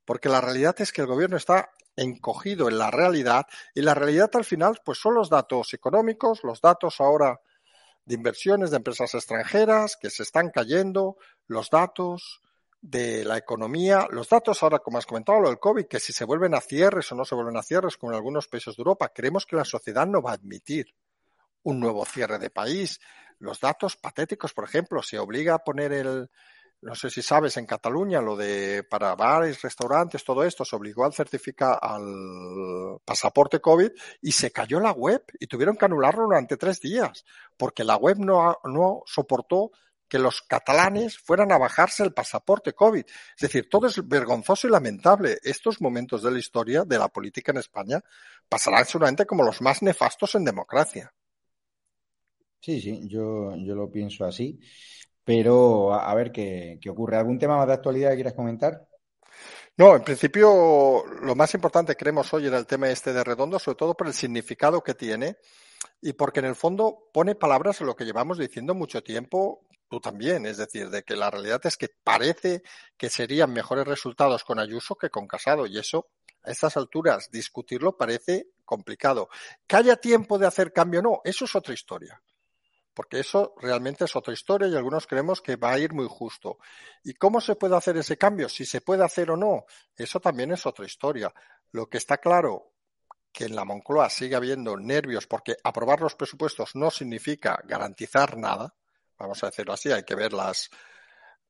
porque 0.06 0.28
la 0.28 0.42
realidad 0.42 0.76
es 0.80 0.92
que 0.92 1.02
el 1.02 1.08
gobierno 1.08 1.38
está 1.38 1.70
encogido 1.96 2.68
en 2.68 2.80
la 2.80 2.90
realidad 2.90 3.46
y 3.76 3.82
la 3.82 3.94
realidad 3.94 4.32
al 4.34 4.44
final 4.44 4.82
pues 4.84 4.98
son 4.98 5.14
los 5.14 5.30
datos 5.30 5.76
económicos, 5.76 6.44
los 6.44 6.60
datos 6.62 7.00
ahora 7.00 7.40
de 8.06 8.16
inversiones 8.16 8.72
de 8.72 8.78
empresas 8.78 9.14
extranjeras 9.14 9.96
que 9.96 10.10
se 10.10 10.24
están 10.24 10.50
cayendo, 10.50 11.18
los 11.46 11.70
datos 11.70 12.42
de 12.82 13.24
la 13.24 13.38
economía. 13.38 14.08
Los 14.10 14.30
datos 14.30 14.64
ahora, 14.64 14.80
como 14.80 14.98
has 14.98 15.06
comentado, 15.06 15.42
lo 15.42 15.50
del 15.50 15.60
COVID, 15.60 15.86
que 15.86 16.00
si 16.00 16.12
se 16.12 16.26
vuelven 16.26 16.56
a 16.56 16.62
cierres 16.62 17.12
o 17.12 17.16
no 17.16 17.24
se 17.24 17.36
vuelven 17.36 17.58
a 17.58 17.64
cierres, 17.64 17.98
como 17.98 18.12
en 18.12 18.18
algunos 18.18 18.48
países 18.48 18.76
de 18.76 18.82
Europa, 18.82 19.12
creemos 19.14 19.46
que 19.46 19.56
la 19.56 19.66
sociedad 19.66 20.08
no 20.08 20.24
va 20.24 20.32
a 20.32 20.36
admitir 20.36 20.88
un 21.66 21.80
nuevo 21.80 22.06
cierre 22.06 22.40
de 22.40 22.50
país. 22.50 23.00
Los 23.40 23.60
datos 23.60 23.98
patéticos, 23.98 24.54
por 24.54 24.64
ejemplo, 24.64 25.04
se 25.04 25.20
obliga 25.20 25.56
a 25.56 25.60
poner 25.60 25.92
el, 25.92 26.30
no 26.82 26.96
sé 26.96 27.10
si 27.10 27.22
sabes, 27.22 27.58
en 27.58 27.66
Cataluña, 27.66 28.22
lo 28.22 28.36
de 28.36 28.84
para 28.84 29.16
bares, 29.16 29.62
restaurantes, 29.62 30.24
todo 30.24 30.44
esto, 30.44 30.64
se 30.64 30.76
obligó 30.76 31.04
al 31.04 31.14
certificar 31.14 31.78
al 31.82 33.00
pasaporte 33.04 33.60
COVID 33.60 33.92
y 34.22 34.32
se 34.32 34.52
cayó 34.52 34.80
la 34.80 34.92
web 34.92 35.24
y 35.40 35.48
tuvieron 35.48 35.76
que 35.76 35.86
anularlo 35.86 36.24
durante 36.24 36.58
tres 36.58 36.80
días 36.80 37.26
porque 37.58 37.84
la 37.84 37.98
web 37.98 38.18
no, 38.20 38.58
no 38.64 39.02
soportó 39.06 39.72
que 40.08 40.20
los 40.20 40.44
catalanes 40.44 41.18
fueran 41.18 41.52
a 41.52 41.58
bajarse 41.58 42.04
el 42.04 42.14
pasaporte 42.14 42.74
COVID. 42.74 43.04
Es 43.04 43.42
decir, 43.42 43.68
todo 43.70 43.88
es 43.88 44.08
vergonzoso 44.08 44.68
y 44.68 44.72
lamentable. 44.72 45.40
Estos 45.42 45.82
momentos 45.82 46.22
de 46.22 46.32
la 46.32 46.40
historia 46.40 46.84
de 46.84 47.00
la 47.00 47.08
política 47.08 47.52
en 47.52 47.58
España 47.58 48.02
pasarán 48.48 48.86
seguramente 48.86 49.26
como 49.26 49.44
los 49.44 49.62
más 49.62 49.82
nefastos 49.82 50.36
en 50.36 50.46
democracia. 50.46 51.12
Sí, 52.66 52.82
sí, 52.82 53.08
yo, 53.08 53.56
yo 53.58 53.76
lo 53.76 53.92
pienso 53.92 54.26
así. 54.26 54.60
Pero 55.24 55.94
a, 55.94 56.12
ver 56.16 56.32
qué, 56.32 56.80
qué 56.82 56.90
ocurre. 56.90 57.16
¿Algún 57.16 57.38
tema 57.38 57.58
más 57.58 57.68
de 57.68 57.74
actualidad 57.74 58.10
que 58.10 58.16
quieras 58.16 58.34
comentar? 58.34 58.88
No, 59.78 59.96
en 59.96 60.04
principio 60.04 61.04
lo 61.22 61.36
más 61.36 61.54
importante 61.54 61.96
creemos 61.96 62.34
hoy 62.34 62.48
era 62.48 62.58
el 62.58 62.66
tema 62.66 62.90
este 62.90 63.14
de 63.14 63.24
Redondo, 63.24 63.60
sobre 63.60 63.76
todo 63.76 63.94
por 63.94 64.08
el 64.08 64.14
significado 64.14 64.82
que 64.82 64.96
tiene 64.96 65.38
y 66.02 66.14
porque 66.14 66.40
en 66.40 66.48
el 66.48 66.56
fondo 66.56 67.10
pone 67.14 67.36
palabras 67.36 67.82
a 67.82 67.84
lo 67.84 67.96
que 67.96 68.04
llevamos 68.04 68.40
diciendo 68.40 68.74
mucho 68.74 69.04
tiempo 69.04 69.68
tú 69.88 70.00
también. 70.00 70.48
Es 70.48 70.58
decir, 70.58 70.90
de 70.90 71.04
que 71.04 71.16
la 71.16 71.30
realidad 71.30 71.62
es 71.66 71.78
que 71.78 71.90
parece 72.04 72.64
que 72.98 73.12
serían 73.12 73.54
mejores 73.54 73.86
resultados 73.86 74.44
con 74.44 74.58
Ayuso 74.58 74.96
que 74.96 75.12
con 75.12 75.28
Casado. 75.28 75.68
Y 75.68 75.78
eso, 75.78 76.08
a 76.42 76.50
estas 76.50 76.78
alturas, 76.78 77.30
discutirlo 77.30 77.96
parece 77.96 78.48
complicado. 78.64 79.30
Que 79.68 79.76
haya 79.76 79.98
tiempo 79.98 80.40
de 80.40 80.48
hacer 80.48 80.74
cambio, 80.74 81.04
no, 81.04 81.22
eso 81.24 81.46
es 81.46 81.56
otra 81.56 81.76
historia. 81.76 82.20
Porque 82.96 83.20
eso 83.20 83.54
realmente 83.58 84.06
es 84.06 84.16
otra 84.16 84.34
historia 84.34 84.68
y 84.68 84.76
algunos 84.76 85.06
creemos 85.06 85.42
que 85.42 85.58
va 85.58 85.74
a 85.74 85.80
ir 85.80 85.94
muy 85.94 86.08
justo. 86.10 86.58
¿Y 87.04 87.14
cómo 87.14 87.42
se 87.42 87.56
puede 87.56 87.76
hacer 87.76 87.98
ese 87.98 88.18
cambio? 88.18 88.50
Si 88.50 88.66
se 88.66 88.82
puede 88.82 89.04
hacer 89.04 89.30
o 89.30 89.38
no, 89.38 89.66
eso 89.96 90.20
también 90.20 90.52
es 90.54 90.66
otra 90.66 90.86
historia. 90.86 91.34
Lo 91.72 91.88
que 91.88 91.98
está 91.98 92.18
claro 92.18 92.72
que 93.32 93.46
en 93.46 93.56
la 93.56 93.66
Moncloa 93.66 94.10
sigue 94.10 94.36
habiendo 94.36 94.78
nervios 94.78 95.28
porque 95.28 95.58
aprobar 95.62 96.00
los 96.00 96.16
presupuestos 96.16 96.74
no 96.76 96.90
significa 96.90 97.60
garantizar 97.66 98.38
nada, 98.38 98.74
vamos 99.20 99.44
a 99.44 99.48
decirlo 99.48 99.74
así, 99.74 99.92
hay 99.92 100.04
que 100.04 100.16
ver 100.16 100.32
las, 100.32 100.70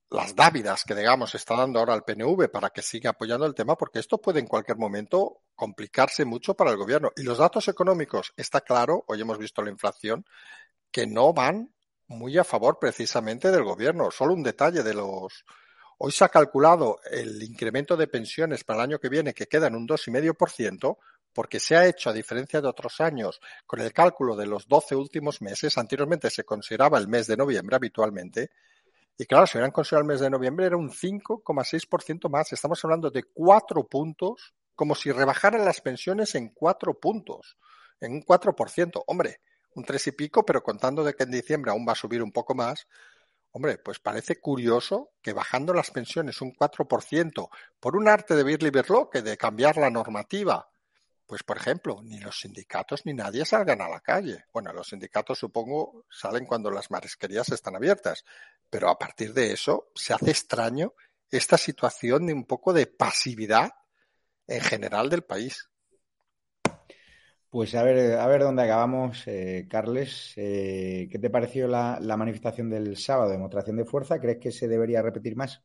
las 0.09 0.35
dávidas 0.35 0.83
que, 0.83 0.95
digamos, 0.95 1.35
está 1.35 1.55
dando 1.55 1.79
ahora 1.79 1.93
el 1.93 2.03
PNV 2.03 2.49
para 2.49 2.69
que 2.69 2.81
siga 2.81 3.11
apoyando 3.11 3.45
el 3.45 3.53
tema, 3.53 3.75
porque 3.75 3.99
esto 3.99 4.19
puede 4.19 4.39
en 4.39 4.47
cualquier 4.47 4.77
momento 4.77 5.41
complicarse 5.55 6.25
mucho 6.25 6.55
para 6.55 6.71
el 6.71 6.77
gobierno. 6.77 7.11
Y 7.15 7.23
los 7.23 7.37
datos 7.37 7.67
económicos, 7.67 8.33
está 8.35 8.61
claro, 8.61 9.03
hoy 9.07 9.21
hemos 9.21 9.37
visto 9.37 9.61
la 9.61 9.71
inflación, 9.71 10.25
que 10.95 11.05
no 11.05 11.33
van 11.33 11.75
muy 12.07 12.37
a 12.37 12.45
favor 12.45 12.79
precisamente 12.79 13.51
del 13.51 13.65
gobierno. 13.65 14.09
Solo 14.11 14.33
un 14.33 14.43
detalle 14.43 14.81
de 14.81 14.93
los. 14.93 15.43
Hoy 15.97 16.13
se 16.13 16.23
ha 16.23 16.29
calculado 16.29 16.99
el 17.11 17.43
incremento 17.43 17.97
de 17.97 18.07
pensiones 18.07 18.63
para 18.63 18.79
el 18.79 18.91
año 18.91 18.99
que 18.99 19.09
viene 19.09 19.33
que 19.33 19.47
queda 19.47 19.67
en 19.67 19.75
un 19.75 19.85
2,5%, 19.85 20.97
porque 21.33 21.59
se 21.59 21.75
ha 21.75 21.85
hecho, 21.85 22.09
a 22.09 22.13
diferencia 22.13 22.61
de 22.61 22.69
otros 22.69 23.01
años, 23.01 23.41
con 23.67 23.81
el 23.81 23.91
cálculo 23.91 24.37
de 24.37 24.45
los 24.45 24.69
12 24.69 24.95
últimos 24.95 25.41
meses, 25.41 25.77
anteriormente 25.77 26.29
se 26.29 26.45
consideraba 26.45 26.97
el 26.97 27.09
mes 27.09 27.27
de 27.27 27.35
noviembre 27.35 27.75
habitualmente, 27.75 28.51
y 29.17 29.25
claro, 29.25 29.47
si 29.47 29.57
hubieran 29.57 29.71
considerado 29.71 30.03
el 30.03 30.13
mes 30.13 30.21
de 30.21 30.29
noviembre 30.29 30.65
era 30.65 30.77
un 30.77 30.91
5,6% 30.91 32.29
más. 32.29 32.53
Estamos 32.53 32.81
hablando 32.85 33.09
de 33.09 33.23
cuatro 33.33 33.85
puntos, 33.85 34.53
como 34.75 34.95
si 34.95 35.11
rebajaran 35.11 35.65
las 35.65 35.81
pensiones 35.81 36.35
en 36.35 36.53
cuatro 36.53 36.97
puntos, 36.97 37.57
en 37.99 38.13
un 38.13 38.23
4%. 38.23 39.03
Hombre, 39.07 39.41
un 39.75 39.83
tres 39.83 40.07
y 40.07 40.11
pico, 40.11 40.45
pero 40.45 40.63
contando 40.63 41.03
de 41.03 41.13
que 41.13 41.23
en 41.23 41.31
diciembre 41.31 41.71
aún 41.71 41.85
va 41.87 41.93
a 41.93 41.95
subir 41.95 42.23
un 42.23 42.31
poco 42.31 42.55
más, 42.55 42.87
hombre, 43.51 43.77
pues 43.77 43.99
parece 43.99 44.39
curioso 44.39 45.11
que 45.21 45.33
bajando 45.33 45.73
las 45.73 45.91
pensiones 45.91 46.41
un 46.41 46.53
4% 46.53 47.49
por 47.79 47.95
un 47.95 48.07
arte 48.09 48.35
de 48.35 48.43
Birli 48.43 48.71
que 49.11 49.21
de 49.21 49.37
cambiar 49.37 49.77
la 49.77 49.89
normativa 49.89 50.69
pues, 51.25 51.41
por 51.41 51.57
ejemplo, 51.57 52.01
ni 52.03 52.19
los 52.19 52.39
sindicatos 52.39 53.05
ni 53.05 53.13
nadie 53.13 53.45
salgan 53.45 53.81
a 53.81 53.89
la 53.89 53.99
calle. 53.99 54.45
Bueno, 54.53 54.71
los 54.73 54.89
sindicatos 54.89 55.39
supongo 55.39 56.05
salen 56.09 56.45
cuando 56.45 56.69
las 56.69 56.91
marisquerías 56.91 57.49
están 57.49 57.75
abiertas, 57.75 58.23
pero 58.69 58.89
a 58.89 58.99
partir 58.99 59.33
de 59.33 59.51
eso 59.51 59.91
se 59.95 60.13
hace 60.13 60.31
extraño 60.31 60.93
esta 61.31 61.57
situación 61.57 62.27
de 62.27 62.33
un 62.33 62.45
poco 62.45 62.73
de 62.73 62.85
pasividad 62.85 63.71
en 64.47 64.61
general 64.61 65.09
del 65.09 65.23
país. 65.23 65.67
Pues 67.55 67.73
a 67.73 67.83
ver, 67.83 68.19
a 68.19 68.27
ver 68.27 68.41
dónde 68.41 68.63
acabamos, 68.63 69.23
eh, 69.27 69.65
Carles. 69.71 70.33
Eh, 70.35 71.07
¿Qué 71.09 71.19
te 71.19 71.29
pareció 71.29 71.69
la, 71.69 72.17
manifestación 72.17 72.69
del 72.69 72.97
sábado, 72.97 73.31
demostración 73.31 73.77
de 73.77 73.85
fuerza? 73.85 74.19
¿Crees 74.19 74.39
que 74.39 74.51
se 74.51 74.67
debería 74.67 75.01
repetir 75.01 75.37
más? 75.37 75.63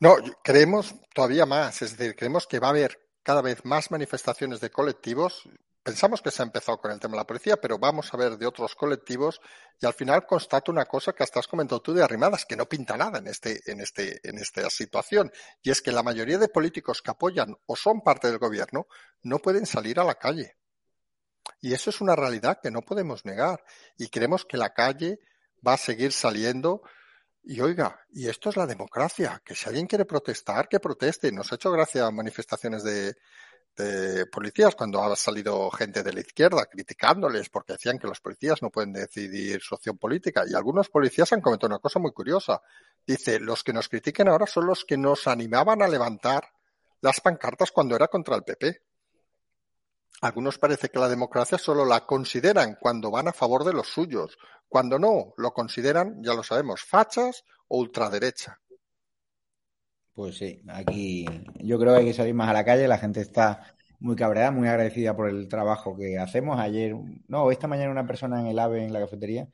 No, 0.00 0.16
creemos 0.42 0.96
todavía 1.14 1.46
más. 1.46 1.80
Es 1.80 1.96
decir, 1.96 2.16
creemos 2.16 2.48
que 2.48 2.58
va 2.58 2.66
a 2.66 2.70
haber 2.70 2.98
cada 3.22 3.40
vez 3.40 3.64
más 3.64 3.92
manifestaciones 3.92 4.58
de 4.58 4.70
colectivos. 4.70 5.48
Pensamos 5.80 6.20
que 6.22 6.32
se 6.32 6.42
ha 6.42 6.44
empezado 6.44 6.80
con 6.80 6.90
el 6.90 6.98
tema 6.98 7.12
de 7.12 7.18
la 7.18 7.26
policía, 7.28 7.56
pero 7.56 7.78
vamos 7.78 8.12
a 8.12 8.16
ver 8.16 8.36
de 8.36 8.46
otros 8.46 8.74
colectivos 8.74 9.40
y 9.80 9.86
al 9.86 9.94
final 9.94 10.26
constato 10.26 10.72
una 10.72 10.86
cosa 10.86 11.12
que 11.12 11.22
hasta 11.22 11.38
has 11.38 11.46
comentado 11.46 11.80
tú 11.80 11.94
de 11.94 12.02
arrimadas, 12.02 12.44
que 12.44 12.56
no 12.56 12.68
pinta 12.68 12.96
nada 12.96 13.20
en, 13.20 13.28
este, 13.28 13.60
en, 13.66 13.80
este, 13.80 14.18
en 14.28 14.38
esta 14.38 14.68
situación. 14.70 15.30
Y 15.62 15.70
es 15.70 15.82
que 15.82 15.92
la 15.92 16.02
mayoría 16.02 16.38
de 16.38 16.48
políticos 16.48 17.00
que 17.00 17.12
apoyan 17.12 17.54
o 17.66 17.76
son 17.76 18.00
parte 18.00 18.26
del 18.26 18.38
gobierno 18.38 18.88
no 19.22 19.38
pueden 19.38 19.66
salir 19.66 20.00
a 20.00 20.04
la 20.04 20.16
calle. 20.16 20.56
Y 21.62 21.72
eso 21.72 21.90
es 21.90 22.00
una 22.02 22.16
realidad 22.16 22.58
que 22.62 22.70
no 22.70 22.82
podemos 22.82 23.24
negar. 23.24 23.64
Y 23.96 24.08
creemos 24.08 24.44
que 24.44 24.58
la 24.58 24.74
calle 24.74 25.20
va 25.66 25.74
a 25.74 25.78
seguir 25.78 26.12
saliendo 26.12 26.82
Y 27.44 27.60
oiga, 27.60 28.00
y 28.10 28.28
esto 28.28 28.50
es 28.50 28.56
la 28.56 28.66
democracia, 28.66 29.42
que 29.44 29.54
si 29.56 29.68
alguien 29.68 29.86
quiere 29.86 30.04
protestar, 30.04 30.68
que 30.68 30.80
proteste. 30.80 31.32
Nos 31.32 31.50
ha 31.52 31.56
hecho 31.56 31.72
gracia 31.72 32.10
manifestaciones 32.10 32.84
de, 32.84 33.16
de 33.76 34.26
policías 34.26 34.74
cuando 34.74 35.02
ha 35.02 35.16
salido 35.16 35.70
gente 35.70 36.02
de 36.02 36.12
la 36.12 36.20
izquierda 36.20 36.66
criticándoles 36.66 37.48
porque 37.48 37.74
decían 37.74 37.98
que 37.98 38.06
los 38.06 38.20
policías 38.20 38.60
no 38.62 38.70
pueden 38.70 38.92
decidir 38.92 39.60
su 39.62 39.74
opción 39.74 39.98
política. 39.98 40.44
Y 40.46 40.54
algunos 40.54 40.88
policías 40.90 41.32
han 41.32 41.40
comentado 41.40 41.68
una 41.68 41.78
cosa 41.78 41.98
muy 41.98 42.12
curiosa. 42.12 42.60
Dice, 43.06 43.40
los 43.40 43.62
que 43.64 43.72
nos 43.72 43.88
critiquen 43.88 44.28
ahora 44.28 44.46
son 44.46 44.66
los 44.66 44.84
que 44.84 44.96
nos 44.96 45.26
animaban 45.26 45.82
a 45.82 45.88
levantar 45.88 46.44
las 47.00 47.20
pancartas 47.20 47.72
cuando 47.72 47.96
era 47.96 48.08
contra 48.08 48.36
el 48.36 48.44
PP. 48.44 48.82
Algunos 50.22 50.56
parece 50.56 50.88
que 50.88 51.00
la 51.00 51.08
democracia 51.08 51.58
solo 51.58 51.84
la 51.84 52.06
consideran 52.06 52.76
cuando 52.80 53.10
van 53.10 53.26
a 53.26 53.32
favor 53.32 53.64
de 53.64 53.72
los 53.72 53.88
suyos. 53.88 54.38
Cuando 54.68 54.96
no, 54.96 55.34
lo 55.36 55.52
consideran, 55.52 56.22
ya 56.22 56.32
lo 56.34 56.44
sabemos, 56.44 56.84
fachas 56.84 57.44
o 57.66 57.78
ultraderecha. 57.80 58.60
Pues 60.14 60.38
sí, 60.38 60.62
aquí 60.68 61.26
yo 61.58 61.76
creo 61.76 61.94
que 61.94 61.98
hay 61.98 62.06
que 62.06 62.14
salir 62.14 62.34
más 62.34 62.48
a 62.48 62.52
la 62.52 62.64
calle. 62.64 62.86
La 62.86 62.98
gente 62.98 63.20
está 63.20 63.74
muy 63.98 64.14
cabreada, 64.14 64.52
muy 64.52 64.68
agradecida 64.68 65.16
por 65.16 65.28
el 65.28 65.48
trabajo 65.48 65.96
que 65.96 66.16
hacemos. 66.16 66.60
Ayer, 66.60 66.94
no, 67.26 67.50
esta 67.50 67.66
mañana 67.66 67.90
una 67.90 68.06
persona 68.06 68.40
en 68.40 68.46
el 68.46 68.60
AVE, 68.60 68.84
en 68.84 68.92
la 68.92 69.00
cafetería, 69.00 69.48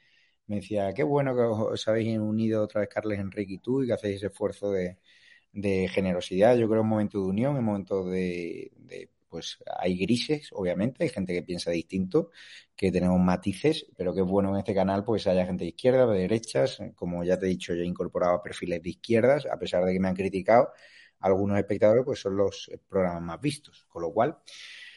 me 0.49 0.57
decía, 0.57 0.93
qué 0.93 1.03
bueno 1.03 1.35
que 1.35 1.43
os 1.43 1.89
habéis 1.89 2.19
unido 2.19 2.63
otra 2.63 2.83
vez 2.83 2.91
Carles, 2.91 3.21
Enrique 3.21 3.55
y 3.55 3.59
tú 3.59 3.83
y 3.83 3.87
que 3.87 3.95
hacéis 3.95 4.17
ese 4.17 4.27
esfuerzo 4.27 4.71
de, 4.71 4.99
generosidad. 5.89 6.57
Yo 6.57 6.69
creo 6.69 6.83
un 6.83 6.89
momento 6.89 7.19
de 7.21 7.25
unión, 7.25 7.57
un 7.57 7.65
momento 7.65 8.05
de 8.05 8.71
pues 9.29 9.59
hay 9.79 9.99
grises, 9.99 10.51
obviamente, 10.53 11.05
hay 11.05 11.11
gente 11.11 11.35
que 11.35 11.43
piensa 11.43 11.71
distinto, 11.71 12.31
que 12.75 12.91
tenemos 12.93 13.19
matices, 13.21 13.87
pero 13.97 14.15
que 14.15 14.21
es 14.21 14.27
bueno 14.27 14.51
en 14.51 14.59
este 14.59 14.75
canal 14.75 15.05
pues 15.05 15.27
haya 15.27 15.45
gente 15.47 15.65
de 15.65 15.71
izquierda, 15.71 16.07
de 16.07 16.21
derechas, 16.21 16.79
como 16.95 17.25
ya 17.25 17.39
te 17.39 17.47
he 17.47 17.49
dicho, 17.49 17.75
yo 17.75 17.83
he 17.83 17.87
incorporado 17.87 18.43
perfiles 18.43 18.83
de 18.83 18.91
izquierdas, 18.91 19.47
a 19.47 19.59
pesar 19.59 19.85
de 19.85 19.93
que 19.93 20.01
me 20.01 20.09
han 20.09 20.15
criticado, 20.15 20.73
algunos 21.21 21.59
espectadores 21.59 22.05
pues 22.05 22.21
son 22.21 22.37
los 22.37 22.71
programas 22.89 23.23
más 23.23 23.41
vistos, 23.41 23.87
con 23.89 24.03
lo 24.03 24.13
cual... 24.13 24.39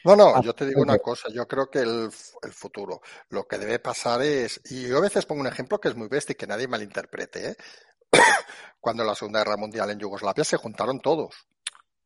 No, 0.03 0.15
no, 0.15 0.41
yo 0.41 0.55
te 0.55 0.65
digo 0.65 0.81
una 0.81 0.97
cosa, 0.97 1.29
yo 1.31 1.47
creo 1.47 1.69
que 1.69 1.79
el, 1.79 2.09
el, 2.41 2.51
futuro, 2.51 3.01
lo 3.29 3.47
que 3.47 3.59
debe 3.59 3.77
pasar 3.77 4.23
es, 4.23 4.59
y 4.71 4.87
yo 4.87 4.97
a 4.97 5.01
veces 5.01 5.27
pongo 5.27 5.41
un 5.41 5.47
ejemplo 5.47 5.79
que 5.79 5.89
es 5.89 5.95
muy 5.95 6.07
bestia 6.07 6.33
y 6.33 6.35
que 6.35 6.47
nadie 6.47 6.67
malinterprete, 6.67 7.49
¿eh? 7.49 7.55
cuando 8.79 9.03
en 9.03 9.07
la 9.07 9.15
Segunda 9.15 9.39
Guerra 9.39 9.57
Mundial 9.57 9.91
en 9.91 9.99
Yugoslavia 9.99 10.43
se 10.43 10.57
juntaron 10.57 10.99
todos, 10.99 11.45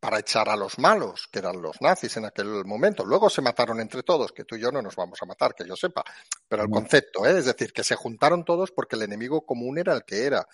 para 0.05 0.19
echar 0.19 0.47
a 0.49 0.55
los 0.55 0.77
malos, 0.77 1.27
que 1.31 1.39
eran 1.39 1.59
los 1.59 1.81
nazis 1.81 2.15
en 2.17 2.25
aquel 2.25 2.63
momento. 2.63 3.03
Luego 3.03 3.27
se 3.27 3.41
mataron 3.41 3.79
entre 3.79 4.03
todos, 4.03 4.31
que 4.31 4.43
tú 4.43 4.55
y 4.55 4.61
yo 4.61 4.71
no 4.71 4.79
nos 4.79 4.95
vamos 4.95 5.19
a 5.19 5.25
matar, 5.25 5.55
que 5.55 5.67
yo 5.67 5.75
sepa. 5.75 6.03
Pero 6.47 6.61
el 6.61 6.69
concepto, 6.69 7.25
¿eh? 7.25 7.39
es 7.39 7.45
decir, 7.45 7.73
que 7.73 7.83
se 7.83 7.95
juntaron 7.95 8.45
todos 8.45 8.71
porque 8.71 8.97
el 8.97 9.01
enemigo 9.01 9.43
común 9.47 9.79
era 9.79 9.95
el 9.95 10.03
que 10.03 10.25
era. 10.25 10.47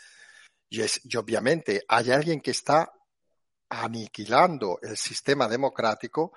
Y, 0.69 0.79
es, 0.79 1.01
y 1.03 1.17
obviamente 1.17 1.81
hay 1.85 2.11
alguien 2.11 2.39
que 2.39 2.51
está 2.51 2.93
aniquilando 3.67 4.79
el 4.81 4.95
sistema 4.95 5.49
democrático 5.49 6.31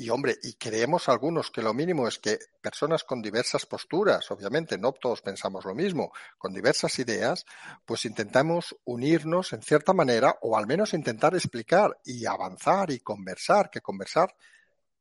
y 0.00 0.08
hombre, 0.08 0.38
y 0.42 0.54
creemos 0.54 1.10
algunos 1.10 1.50
que 1.50 1.60
lo 1.60 1.74
mínimo 1.74 2.08
es 2.08 2.18
que 2.18 2.38
personas 2.62 3.04
con 3.04 3.20
diversas 3.20 3.66
posturas, 3.66 4.30
obviamente 4.30 4.78
no 4.78 4.92
todos 4.92 5.20
pensamos 5.20 5.66
lo 5.66 5.74
mismo, 5.74 6.10
con 6.38 6.54
diversas 6.54 6.98
ideas, 7.00 7.44
pues 7.84 8.06
intentamos 8.06 8.74
unirnos 8.86 9.52
en 9.52 9.60
cierta 9.60 9.92
manera 9.92 10.38
o 10.40 10.56
al 10.56 10.66
menos 10.66 10.94
intentar 10.94 11.34
explicar 11.34 12.00
y 12.02 12.24
avanzar 12.24 12.90
y 12.90 13.00
conversar, 13.00 13.68
que 13.68 13.82
conversar 13.82 14.34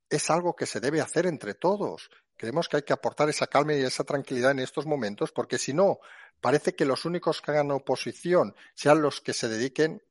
es 0.09 0.29
algo 0.29 0.53
que 0.53 0.65
se 0.65 0.81
debe 0.81 0.99
hacer 0.99 1.27
entre 1.27 1.53
todos. 1.53 2.09
Creemos 2.35 2.67
que 2.67 2.75
hay 2.75 2.83
que 2.83 2.91
aportar 2.91 3.29
esa 3.29 3.47
calma 3.47 3.75
y 3.75 3.81
esa 3.81 4.03
tranquilidad 4.03 4.51
en 4.51 4.59
estos 4.59 4.85
momentos, 4.85 5.31
porque 5.31 5.57
si 5.57 5.71
no, 5.71 5.99
parece 6.41 6.75
que 6.75 6.83
los 6.83 7.05
únicos 7.05 7.41
que 7.41 7.51
hagan 7.51 7.71
oposición 7.71 8.53
sean 8.73 9.01
los 9.01 9.21
que 9.21 9.31
se 9.31 9.47
dediquen 9.47 10.03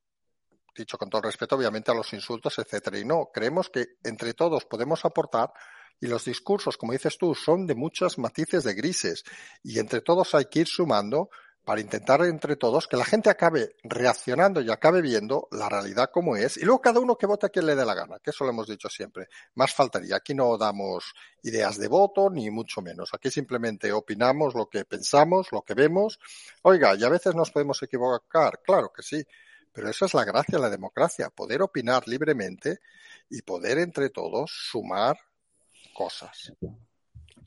dicho 0.79 0.97
con 0.97 1.11
todo 1.11 1.23
respeto, 1.23 1.57
obviamente, 1.57 1.91
a 1.91 1.95
los 1.95 2.13
insultos, 2.13 2.59
etcétera. 2.59 2.99
Y 2.99 3.05
no, 3.05 3.31
creemos 3.33 3.69
que 3.69 3.99
entre 4.03 4.35
todos 4.35 4.65
podemos 4.65 5.05
aportar 5.05 5.53
y 6.01 6.07
los 6.07 6.25
discursos, 6.25 6.77
como 6.77 6.93
dices 6.93 7.19
tú, 7.19 7.35
son 7.35 7.67
de 7.67 7.75
muchos 7.75 8.19
matices 8.19 8.65
de 8.65 8.75
grises 8.75 9.25
y 9.63 9.79
entre 9.79 10.01
todos 10.01 10.35
hay 10.35 10.47
que 10.47 10.61
ir 10.61 10.69
sumando 10.69 11.29
para 11.69 11.83
intentar 11.83 12.23
entre 12.23 12.57
todos 12.57 12.87
que 12.87 12.97
la 12.97 13.05
gente 13.05 13.29
acabe 13.29 13.77
reaccionando 13.83 14.63
y 14.63 14.71
acabe 14.71 15.03
viendo 15.03 15.49
la 15.51 15.69
realidad 15.69 16.09
como 16.11 16.35
es 16.35 16.57
y 16.57 16.63
luego 16.63 16.81
cada 16.81 16.99
uno 16.99 17.19
que 17.19 17.27
vote 17.27 17.45
a 17.45 17.49
quien 17.51 17.67
le 17.67 17.75
dé 17.75 17.85
la 17.85 17.93
gana, 17.93 18.19
que 18.21 18.31
eso 18.31 18.45
lo 18.45 18.51
hemos 18.51 18.69
dicho 18.69 18.89
siempre. 18.89 19.29
Más 19.55 19.75
faltaría. 19.75 20.17
Aquí 20.17 20.33
no 20.33 20.57
damos 20.57 21.13
ideas 21.43 21.77
de 21.77 21.89
voto 21.89 22.31
ni 22.31 22.51
mucho 22.51 22.81
menos. 22.81 23.11
Aquí 23.13 23.31
simplemente 23.31 23.93
opinamos 23.93 24.55
lo 24.55 24.67
que 24.71 24.87
pensamos, 24.87 25.49
lo 25.53 25.61
que 25.61 25.75
vemos. 25.75 26.19
Oiga, 26.63 26.95
y 26.95 27.05
a 27.05 27.11
veces 27.11 27.35
nos 27.35 27.51
podemos 27.51 27.83
equivocar, 27.83 28.63
claro 28.65 28.91
que 28.91 29.03
sí 29.03 29.23
pero 29.79 29.91
eso 29.91 30.07
es 30.07 30.15
la 30.15 30.25
gracia 30.25 30.59
de 30.59 30.63
la 30.63 30.71
democracia, 30.71 31.31
poder 31.31 31.63
opinar 31.63 32.09
libremente 32.09 32.81
y 33.31 33.43
poder 33.43 33.79
entre 33.79 34.11
todos 34.11 34.51
sumar 34.51 35.17
cosas. 35.95 36.53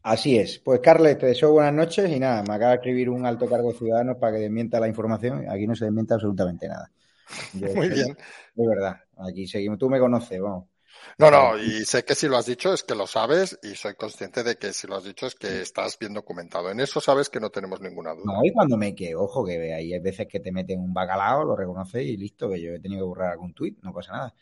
Así 0.01 0.37
es. 0.37 0.57
Pues 0.59 0.79
Carles, 0.79 1.17
te 1.17 1.25
deseo 1.25 1.51
buenas 1.51 1.73
noches 1.73 2.09
y 2.09 2.21
nada, 2.21 2.41
me 2.43 2.53
acaba 2.53 2.71
de 2.71 2.75
escribir 2.77 3.09
un 3.09 3.25
alto 3.25 3.49
cargo 3.49 3.73
ciudadano 3.73 4.17
para 4.17 4.37
que 4.37 4.43
desmienta 4.43 4.79
la 4.79 4.87
información. 4.87 5.45
Aquí 5.49 5.67
no 5.67 5.75
se 5.75 5.83
desmienta 5.83 6.13
absolutamente 6.13 6.69
nada. 6.69 6.89
Muy 7.75 7.89
bien. 7.89 8.15
De 8.55 8.65
verdad, 8.65 8.95
aquí 9.17 9.45
seguimos. 9.45 9.77
Tú 9.77 9.89
me 9.89 9.99
conoces, 9.99 10.39
vamos. 10.39 10.70
No, 11.17 11.29
no, 11.29 11.57
y 11.57 11.85
sé 11.85 12.03
que 12.03 12.15
si 12.15 12.27
lo 12.27 12.37
has 12.37 12.45
dicho 12.45 12.73
es 12.73 12.83
que 12.83 12.95
lo 12.95 13.05
sabes 13.05 13.59
y 13.63 13.75
soy 13.75 13.95
consciente 13.95 14.43
de 14.43 14.55
que 14.55 14.73
si 14.73 14.87
lo 14.87 14.95
has 14.95 15.03
dicho 15.03 15.27
es 15.27 15.35
que 15.35 15.61
estás 15.61 15.97
bien 15.99 16.13
documentado. 16.13 16.71
En 16.71 16.79
eso 16.79 16.99
sabes 16.99 17.29
que 17.29 17.39
no 17.39 17.49
tenemos 17.49 17.81
ninguna 17.81 18.13
duda. 18.13 18.33
No, 18.33 18.43
y 18.43 18.51
cuando 18.51 18.77
me 18.77 18.95
quedo, 18.95 19.21
ojo, 19.21 19.45
que 19.45 19.73
hay 19.73 19.99
veces 19.99 20.27
que 20.27 20.39
te 20.39 20.51
meten 20.51 20.79
un 20.79 20.93
bacalao, 20.93 21.43
lo 21.43 21.55
reconoces 21.55 22.03
y 22.03 22.17
listo, 22.17 22.49
que 22.49 22.61
yo 22.61 22.73
he 22.73 22.79
tenido 22.79 23.01
que 23.01 23.07
borrar 23.07 23.31
algún 23.31 23.53
tuit, 23.53 23.79
no 23.81 23.93
pasa 23.93 24.13
nada. 24.13 24.35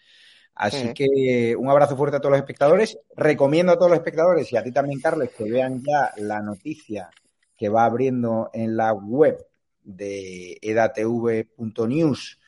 Así 0.55 0.93
que 0.93 1.55
un 1.57 1.69
abrazo 1.69 1.95
fuerte 1.95 2.17
a 2.17 2.19
todos 2.19 2.31
los 2.31 2.39
espectadores. 2.39 2.97
Recomiendo 3.15 3.71
a 3.71 3.77
todos 3.77 3.91
los 3.91 3.99
espectadores 3.99 4.51
y 4.51 4.57
a 4.57 4.63
ti 4.63 4.71
también, 4.71 4.99
Carles, 4.99 5.31
que 5.31 5.49
vean 5.49 5.81
ya 5.81 6.11
la 6.17 6.41
noticia 6.41 7.09
que 7.55 7.69
va 7.69 7.85
abriendo 7.85 8.49
en 8.53 8.75
la 8.75 8.93
web 8.93 9.45
de 9.83 10.57
edatv.news 10.61 12.38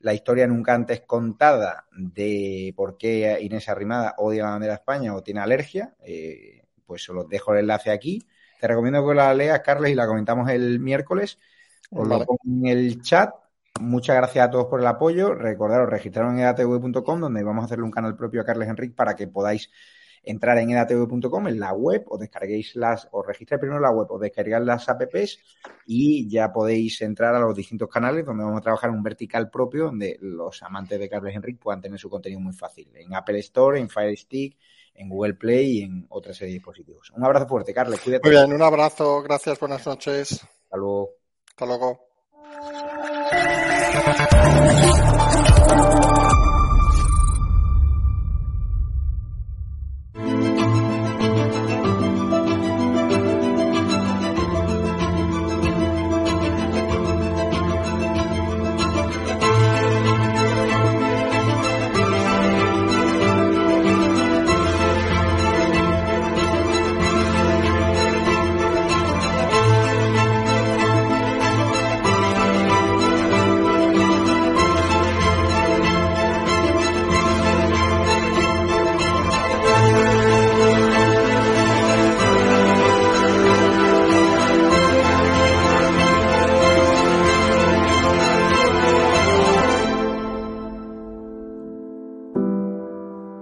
la 0.00 0.14
historia 0.14 0.46
nunca 0.46 0.74
antes 0.74 1.02
contada 1.02 1.86
de 1.92 2.72
por 2.76 2.96
qué 2.96 3.38
Inés 3.40 3.68
Arrimada 3.68 4.14
odia 4.18 4.44
la 4.44 4.50
bandera 4.50 4.72
de 4.72 4.78
España 4.78 5.14
o 5.14 5.22
tiene 5.22 5.40
alergia, 5.40 5.94
eh, 6.00 6.64
pues 6.86 7.08
os 7.10 7.28
dejo 7.28 7.52
el 7.52 7.60
enlace 7.60 7.90
aquí. 7.90 8.26
Te 8.58 8.66
recomiendo 8.66 9.06
que 9.06 9.14
la 9.14 9.32
leas, 9.34 9.60
Carles, 9.60 9.92
y 9.92 9.94
la 9.94 10.06
comentamos 10.06 10.48
el 10.50 10.80
miércoles. 10.80 11.38
Os 11.90 12.06
lo 12.06 12.24
pongo 12.24 12.40
en 12.46 12.66
el 12.66 13.02
chat. 13.02 13.34
Muchas 13.80 14.16
gracias 14.16 14.46
a 14.46 14.50
todos 14.50 14.66
por 14.66 14.80
el 14.80 14.86
apoyo. 14.86 15.34
Recordaros, 15.34 15.88
registraros 15.88 16.32
en 16.32 16.40
edatv.com, 16.40 17.20
donde 17.20 17.42
vamos 17.42 17.62
a 17.62 17.66
hacerle 17.66 17.84
un 17.84 17.90
canal 17.90 18.16
propio 18.16 18.42
a 18.42 18.44
Carles 18.44 18.68
Enrique 18.68 18.94
para 18.94 19.14
que 19.14 19.28
podáis 19.28 19.70
entrar 20.22 20.58
en 20.58 20.70
edatv.com, 20.70 21.48
en 21.48 21.60
la 21.60 21.72
web, 21.72 22.04
os 22.08 22.20
descarguéis 22.20 22.76
las, 22.76 23.08
os 23.10 23.26
registréis 23.26 23.60
primero 23.60 23.80
la 23.80 23.90
web, 23.90 24.06
os 24.10 24.20
descargáis 24.20 24.64
las 24.64 24.88
apps 24.88 25.38
y 25.86 26.28
ya 26.28 26.52
podéis 26.52 27.00
entrar 27.02 27.34
a 27.34 27.40
los 27.40 27.56
distintos 27.56 27.88
canales 27.88 28.24
donde 28.24 28.44
vamos 28.44 28.58
a 28.58 28.62
trabajar 28.62 28.90
un 28.90 29.02
vertical 29.02 29.50
propio 29.50 29.86
donde 29.86 30.18
los 30.20 30.62
amantes 30.62 30.98
de 30.98 31.08
Carles 31.08 31.36
Enrique 31.36 31.58
puedan 31.60 31.80
tener 31.80 31.98
su 31.98 32.10
contenido 32.10 32.40
muy 32.40 32.52
fácil. 32.52 32.90
En 32.94 33.14
Apple 33.14 33.38
Store, 33.38 33.80
en 33.80 33.88
Fire 33.88 34.16
Stick, 34.16 34.56
en 34.94 35.08
Google 35.08 35.34
Play 35.34 35.78
y 35.78 35.82
en 35.82 36.06
otra 36.10 36.34
serie 36.34 36.52
de 36.52 36.58
dispositivos. 36.58 37.10
Un 37.10 37.24
abrazo 37.24 37.48
fuerte, 37.48 37.72
Carles. 37.72 38.00
Cuídate. 38.00 38.28
Muy 38.28 38.36
bien, 38.36 38.52
un 38.52 38.62
abrazo. 38.62 39.22
Gracias. 39.22 39.58
Buenas 39.58 39.86
noches. 39.86 40.42
Hasta 40.42 40.76
luego. 40.76 41.10
Hasta 41.48 41.66
luego. 41.66 42.10